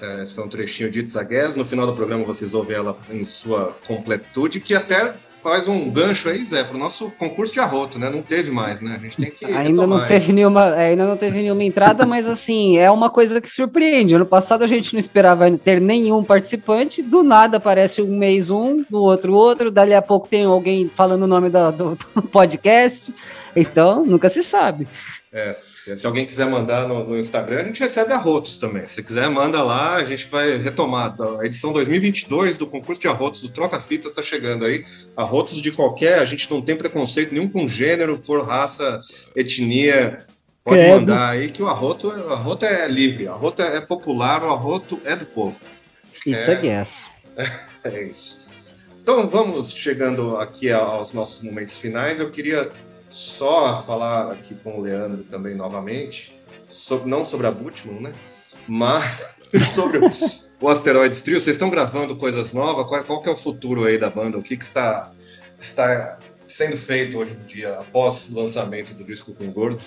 [0.00, 3.24] Essa, esse foi um trechinho de Guess, no final do programa vocês ouvem ela em
[3.24, 8.08] sua completude, que até faz um gancho aí, Zé, pro nosso concurso de arroto, né?
[8.08, 8.96] Não teve mais, né?
[8.98, 12.26] A gente tem que Ainda não, teve nenhuma, é, ainda não teve nenhuma entrada, mas
[12.26, 14.14] assim, é uma coisa que surpreende.
[14.14, 18.84] Ano passado a gente não esperava ter nenhum participante, do nada aparece um mês um,
[18.90, 23.12] no outro outro, dali a pouco tem alguém falando o nome do, do podcast,
[23.54, 24.86] então nunca se sabe.
[25.32, 28.84] É, se, se alguém quiser mandar no, no Instagram, a gente recebe arrotos também.
[28.88, 31.14] Se quiser, manda lá, a gente vai retomar.
[31.40, 34.84] A edição 2022 do concurso de arrotos do Troca Fitas está chegando aí.
[35.16, 39.00] Arrotos de qualquer, a gente não tem preconceito nenhum com gênero, cor, raça,
[39.36, 40.26] etnia.
[40.64, 40.94] Pode Credo.
[40.96, 45.00] mandar aí que o arroto, o arroto é livre, o arroto é popular, o arroto
[45.04, 45.60] é do povo.
[46.26, 46.52] It's É.
[46.52, 47.04] a guess.
[47.82, 48.42] É isso.
[49.02, 52.20] Então vamos chegando aqui aos nossos momentos finais.
[52.20, 52.68] Eu queria
[53.10, 56.32] só falar aqui com o Leandro também novamente,
[56.68, 58.12] sobre- não sobre a Butman, né?
[58.66, 59.04] Mas
[59.74, 61.40] sobre o, Asteroids Trio.
[61.40, 62.86] Vocês estão gravando coisas novas?
[62.86, 64.38] Qual, qual que é o futuro aí da banda?
[64.38, 65.10] O que, que está,
[65.58, 69.84] está sendo feito hoje em dia após o lançamento do disco com o Gordo?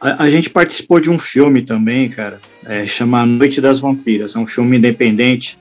[0.00, 4.34] A, a gente participou de um filme também, cara, é, chama Noite das Vampiras.
[4.34, 5.58] É um filme independente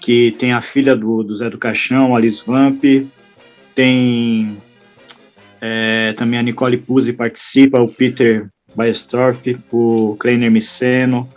[0.00, 2.82] que tem a filha do, do Zé do Caixão, Alice Vamp,
[3.74, 4.58] tem
[5.60, 11.28] é, também a Nicole Puzzi participa, o Peter Baestorff, o Kleiner Miceno,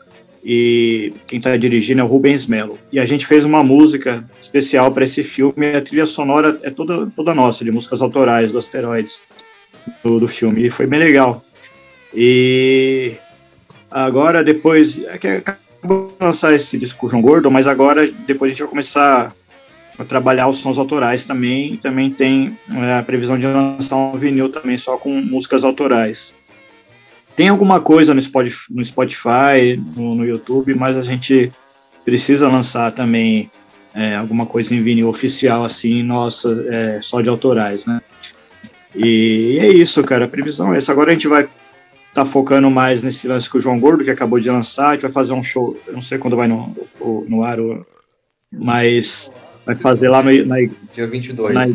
[0.44, 2.78] e quem está dirigindo é o Rubens Melo.
[2.92, 5.76] E a gente fez uma música especial para esse filme.
[5.76, 9.22] A trilha sonora é toda, toda nossa, de músicas autorais do Asteroides
[10.04, 10.66] do, do filme.
[10.66, 11.44] E foi bem legal.
[12.14, 13.14] E
[13.90, 15.02] agora, depois.
[15.06, 18.70] É que acabou de lançar esse disco João Gordo, mas agora, depois a gente vai
[18.70, 19.34] começar
[19.98, 21.78] a trabalhar os sons autorais também.
[21.78, 26.34] Também tem é, a previsão de lançar um vinil também só com músicas autorais.
[27.36, 28.22] Tem alguma coisa no
[28.86, 31.52] Spotify, no, no, YouTube, mas a gente
[32.06, 33.50] precisa lançar também
[33.94, 38.02] é, alguma coisa em vinil oficial, assim, nossa, é, só de autorais, né?
[38.96, 40.92] E, e, é isso, cara, a previsão é essa.
[40.92, 41.50] Agora a gente vai
[42.14, 45.02] tá focando mais nesse lance com o João Gordo, que acabou de lançar, a gente
[45.02, 46.76] vai fazer um show, não sei quando vai no,
[47.28, 47.58] no ar,
[48.52, 49.32] mas
[49.66, 50.58] vai fazer lá no, na...
[50.94, 51.54] Dia 22.
[51.54, 51.66] Na,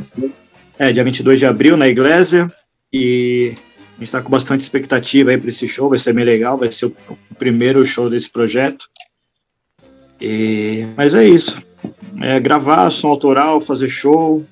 [0.79, 2.53] é, dia 22 de abril, na Igreja,
[2.93, 6.57] e a gente está com bastante expectativa aí para esse show, vai ser bem legal,
[6.57, 8.89] vai ser o, o primeiro show desse projeto.
[10.21, 11.61] E, mas é isso.
[12.21, 14.45] É gravar som autoral, fazer show.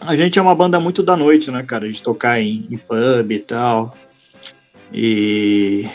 [0.00, 1.84] A gente é uma banda muito da noite, né, cara?
[1.84, 3.96] A gente tocar em, em pub e tal.
[4.92, 5.88] E,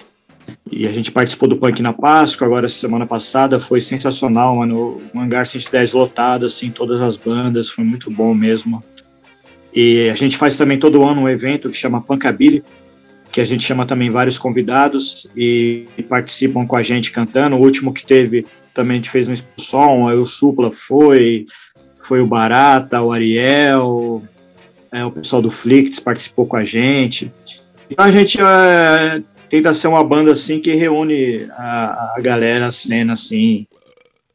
[0.71, 5.01] e a gente participou do Punk na Páscoa, agora semana passada, foi sensacional, mano.
[5.13, 8.83] O Hangar 110 lotado, assim, todas as bandas, foi muito bom mesmo.
[9.73, 12.63] E a gente faz também todo ano um evento que chama Pancabili,
[13.31, 17.55] que a gente chama também vários convidados e, participam com a gente cantando.
[17.55, 21.45] O último que teve também a gente fez um som, aí o Supla foi,
[22.01, 24.23] foi o Barata, o Ariel,
[24.91, 27.31] é, o pessoal do Flicts participou com a gente.
[27.89, 29.21] Então a gente é,
[29.51, 33.67] tenta ser uma banda assim que reúne a, a galera, a cena assim,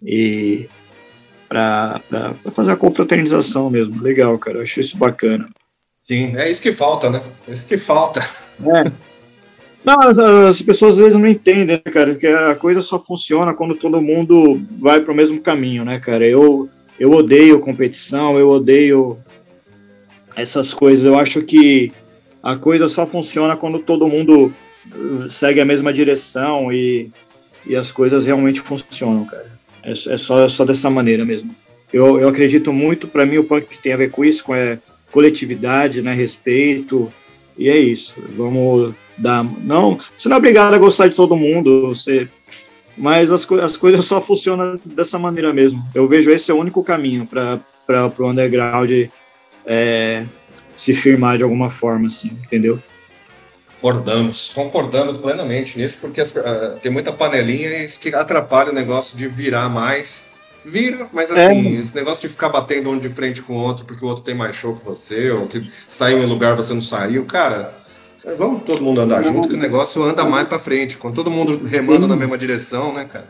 [0.04, 0.68] e
[1.48, 2.02] para
[2.52, 4.02] fazer a confraternização mesmo.
[4.02, 4.58] Legal, cara.
[4.58, 5.48] Eu acho isso bacana.
[6.06, 7.22] Sim, é isso que falta, né?
[7.48, 8.20] É isso que falta.
[8.60, 8.92] É.
[9.82, 12.14] Não, as, as, pessoas às vezes não entendem, né, cara?
[12.14, 16.26] Que a coisa só funciona quando todo mundo vai para o mesmo caminho, né, cara?
[16.26, 16.68] Eu,
[17.00, 19.16] eu odeio competição, eu odeio
[20.34, 21.06] essas coisas.
[21.06, 21.90] Eu acho que
[22.42, 24.52] a coisa só funciona quando todo mundo
[25.30, 27.10] segue a mesma direção e,
[27.64, 29.56] e as coisas realmente funcionam, cara.
[29.82, 31.54] É, é só, é só dessa maneira mesmo.
[31.92, 34.78] Eu, eu acredito muito, para mim, o punk tem a ver com isso, com é,
[35.10, 37.12] coletividade, né, respeito,
[37.56, 38.16] e é isso.
[38.36, 39.44] Vamos dar.
[39.44, 42.28] Não, você não é obrigado a gostar de todo mundo, você,
[42.96, 45.82] mas as, as coisas só funcionam dessa maneira mesmo.
[45.94, 47.60] Eu vejo esse é o único caminho para
[48.18, 48.90] o underground
[49.64, 50.24] é,
[50.76, 52.82] se firmar de alguma forma, assim, entendeu?
[53.86, 56.26] Concordamos, concordamos plenamente nisso, porque uh,
[56.82, 60.26] tem muita panelinha que atrapalha o negócio de virar mais.
[60.64, 61.80] Vira, mas assim, é.
[61.80, 64.34] esse negócio de ficar batendo um de frente com o outro porque o outro tem
[64.34, 67.72] mais show que você, ou que saiu em lugar você não saiu, cara,
[68.36, 71.64] vamos todo mundo andar junto que o negócio anda mais para frente, com todo mundo
[71.64, 72.08] remando Sim.
[72.08, 73.28] na mesma direção, né, cara?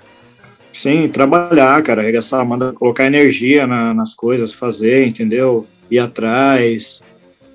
[0.72, 5.66] Sim, trabalhar, cara, arregaçar, manda colocar energia na, nas coisas, fazer, entendeu?
[5.90, 7.02] Ir atrás,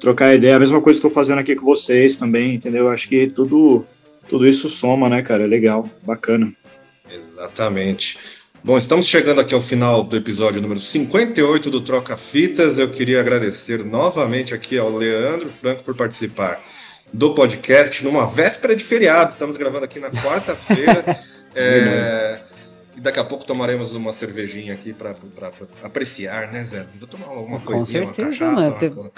[0.02, 0.56] trocar ideia.
[0.56, 2.90] A mesma coisa que estou fazendo aqui com vocês também, entendeu?
[2.90, 3.86] Acho que tudo,
[4.28, 5.44] tudo isso soma, né, cara?
[5.44, 6.52] É legal, bacana.
[7.10, 8.18] Exatamente.
[8.64, 12.78] Bom, estamos chegando aqui ao final do episódio número 58 do Troca Fitas.
[12.78, 16.62] Eu queria agradecer novamente aqui ao Leandro Franco por participar
[17.14, 19.32] do podcast numa véspera de feriado.
[19.32, 21.20] Estamos gravando aqui na quarta-feira.
[21.56, 22.40] é,
[22.96, 25.16] e daqui a pouco tomaremos uma cervejinha aqui para
[25.82, 26.86] apreciar, né, Zé?
[27.00, 29.10] Vou tomar alguma coisinha, certeza, uma cachaça, uma, uma,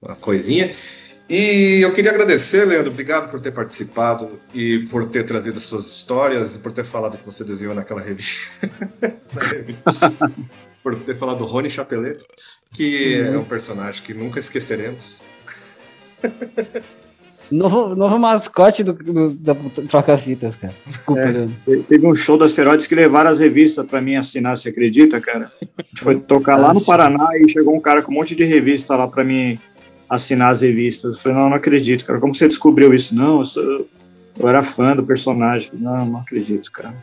[0.00, 0.72] uma coisinha.
[1.28, 6.56] E eu queria agradecer, Leandro, obrigado por ter participado e por ter trazido suas histórias
[6.56, 8.66] e por ter falado que você desenhou naquela revista.
[10.82, 12.24] por ter falado do Rony Chapeleto,
[12.72, 13.34] que uhum.
[13.34, 15.20] é um personagem que nunca esqueceremos.
[17.50, 19.54] Novo, novo mascote do, do, da
[19.88, 20.74] Troca-Fitas, cara.
[20.86, 24.68] Desculpa, é, Teve um show das Asteroides que levaram as revistas para mim assinar, você
[24.68, 25.50] acredita, cara?
[25.62, 28.44] A gente foi tocar lá no Paraná e chegou um cara com um monte de
[28.44, 29.58] revista lá para mim
[30.08, 31.16] assinar as revistas.
[31.16, 32.20] Eu falei, não, não acredito, cara.
[32.20, 33.14] Como você descobriu isso?
[33.14, 33.88] Não, eu, sou,
[34.38, 35.70] eu era fã do personagem.
[35.74, 36.94] Não, não acredito, cara.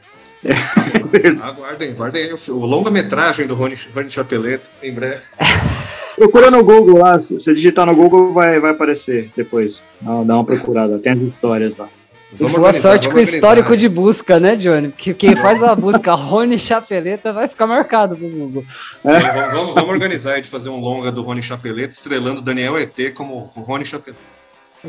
[0.44, 0.52] É.
[1.42, 5.24] Aguardem, aguardem o longa-metragem do Rony, Rony Chapeleto, em breve.
[6.16, 9.84] Procura no Google lá, se digitar no Google vai, vai aparecer depois.
[10.02, 11.90] Dá uma procurada, tem as histórias lá.
[12.38, 14.90] Vamos Boa sorte com o histórico de busca, né, Johnny?
[14.90, 18.66] Porque quem faz a busca Rony Chapeleta vai ficar marcado no Google.
[19.04, 19.20] É.
[19.20, 23.38] Vamos, vamos, vamos, organizar de fazer um longa do Rony Chapeleta, estrelando Daniel ET como
[23.38, 24.22] Rony Chapeleta.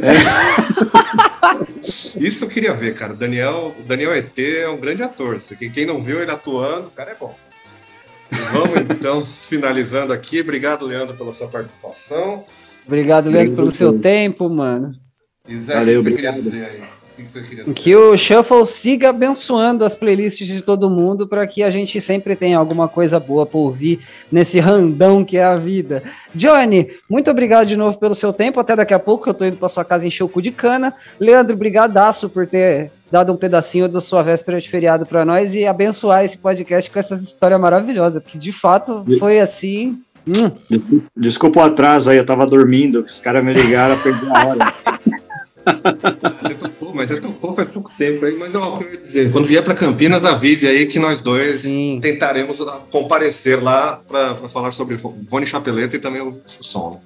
[0.00, 0.16] É.
[2.18, 3.14] Isso eu queria ver, cara.
[3.14, 5.38] Daniel, Daniel ET é um grande ator.
[5.72, 7.34] Quem não viu ele atuando, o cara é bom.
[8.52, 10.40] Vamos então finalizando aqui.
[10.40, 12.44] Obrigado, Leandro, pela sua participação.
[12.86, 14.92] Obrigado, Leandro, pelo seu tempo, mano.
[15.48, 16.34] Isaac, Valeu, você obrigado.
[16.34, 16.82] queria dizer aí?
[17.16, 17.74] Que, que você queria dizer?
[17.74, 22.36] Que o Shuffle siga abençoando as playlists de todo mundo para que a gente sempre
[22.36, 24.00] tenha alguma coisa boa para ouvir
[24.30, 26.02] nesse randão que é a vida.
[26.34, 28.60] Johnny, muito obrigado de novo pelo seu tempo.
[28.60, 30.50] Até daqui a pouco, que eu tô indo para sua casa encher o cu de
[30.50, 30.94] cana.
[31.18, 35.64] Leandro, brigadaço por ter dado um pedacinho da sua véspera de feriado para nós e
[35.64, 40.00] abençoar esse podcast com essas histórias maravilhosas, porque de fato foi assim.
[40.28, 40.50] Hum.
[40.68, 44.74] Desculpa, desculpa o atraso aí, eu tava dormindo, os caras me ligaram, perdi a hora.
[46.58, 48.36] Tocou, mas já tocou faz pouco tempo aí.
[48.36, 51.20] Mas ó, o que eu ia dizer, quando vier para Campinas, avise aí que nós
[51.20, 51.98] dois Sim.
[52.00, 54.96] tentaremos comparecer lá para falar sobre
[55.30, 57.00] Rony Chapeleta e também o som.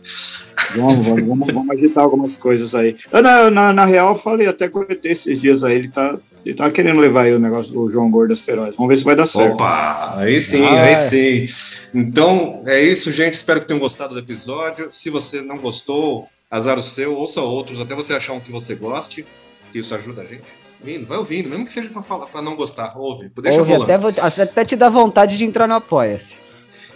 [0.77, 2.97] Vamos, vamos, vamos, vamos agitar algumas coisas aí.
[3.11, 6.55] Eu, na, na, na real, eu falei até com esses dias aí, ele tá, ele
[6.55, 8.77] tá querendo levar aí o negócio do João Gordo Asteroides.
[8.77, 9.55] Vamos ver se vai dar certo.
[9.55, 10.97] Opa, aí sim, Ah, aí é.
[10.97, 11.47] sim.
[11.93, 13.35] Então, é isso, gente.
[13.35, 14.89] Espero que tenham gostado do episódio.
[14.93, 18.75] Se você não gostou, azar o seu, ouça outros, até você achar um que você
[18.75, 19.25] goste,
[19.73, 20.43] que isso ajuda a gente.
[20.81, 24.09] Ouvindo, vai ouvindo, mesmo que seja para para não gostar, ouve, deixa Ouve, rolando.
[24.21, 26.41] até, até te dá vontade de entrar no Apoia-se.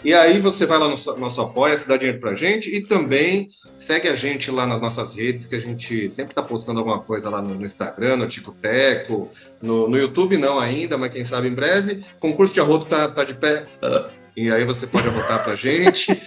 [0.03, 2.83] E aí você vai lá no so- nosso apoia, se dá dinheiro pra gente e
[2.83, 7.01] também segue a gente lá nas nossas redes, que a gente sempre tá postando alguma
[7.01, 9.31] coisa lá no, no Instagram, no Tico Teco,
[9.63, 12.05] no, no YouTube não ainda, mas quem sabe em breve.
[12.21, 13.65] Concurso de arroto tá, tá de pé.
[14.37, 16.13] E aí você pode arrotar pra gente.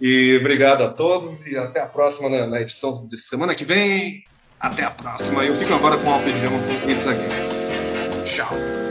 [0.00, 4.24] E obrigado a todos e até a próxima na, na edição de semana que vem.
[4.58, 5.44] Até a próxima.
[5.44, 7.68] Eu fico agora com o Alfred a Guess.
[8.24, 8.83] Tchau.